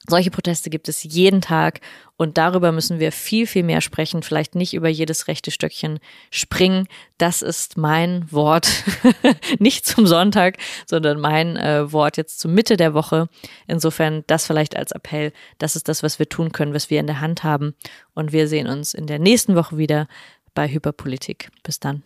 Solche 0.08 0.32
Proteste 0.32 0.70
gibt 0.70 0.90
es 0.90 1.04
jeden 1.04 1.40
Tag 1.40 1.80
und 2.18 2.38
darüber 2.38 2.74
müssen 2.74 3.00
wir 3.00 3.14
viel, 3.14 3.48
viel 3.48 3.64
mehr 3.64 3.80
sprechen. 3.80 4.22
Vielleicht 4.22 4.54
nicht 4.54 4.74
über 4.74 4.90
jedes 4.90 5.30
rechte 5.30 5.50
Stöckchen 5.50 6.00
springen. 6.30 6.88
Das 7.18 7.42
ist 7.42 7.78
mein 7.78 8.30
Wort, 8.30 8.84
nicht 9.60 9.86
zum 9.86 10.06
Sonntag, 10.06 10.58
sondern 10.86 11.22
mein 11.22 11.56
äh, 11.56 11.92
Wort 11.94 12.18
jetzt 12.18 12.42
zur 12.42 12.52
Mitte 12.52 12.76
der 12.76 12.94
Woche. 12.94 13.30
Insofern 13.66 14.26
das 14.28 14.46
vielleicht 14.46 14.76
als 14.76 14.92
Appell. 14.92 15.32
Das 15.58 15.78
ist 15.78 15.88
das, 15.88 16.04
was 16.04 16.20
wir 16.20 16.28
tun 16.28 16.52
können, 16.52 16.74
was 16.74 16.90
wir 16.90 17.00
in 17.00 17.08
der 17.08 17.22
Hand 17.22 17.46
haben. 17.46 17.74
Und 18.14 18.34
wir 18.34 18.50
sehen 18.50 18.68
uns 18.68 18.94
in 18.94 19.08
der 19.08 19.20
nächsten 19.20 19.56
Woche 19.56 19.78
wieder 19.78 20.08
bei 20.54 20.68
Hyperpolitik. 20.68 21.50
Bis 21.64 21.80
dann. 21.80 22.04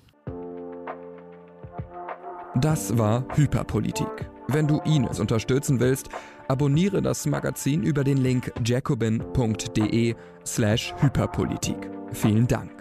Das 2.56 2.98
war 2.98 3.26
Hyperpolitik. 3.36 4.30
Wenn 4.48 4.68
du 4.68 4.80
Ines 4.80 5.20
unterstützen 5.20 5.80
willst, 5.80 6.10
abonniere 6.48 7.02
das 7.02 7.26
Magazin 7.26 7.84
über 7.84 8.04
den 8.04 8.18
Link 8.18 8.52
jacobin.de 8.64 10.16
slash 10.46 10.94
Hyperpolitik. 11.02 11.90
Vielen 12.12 12.48
Dank. 12.48 12.77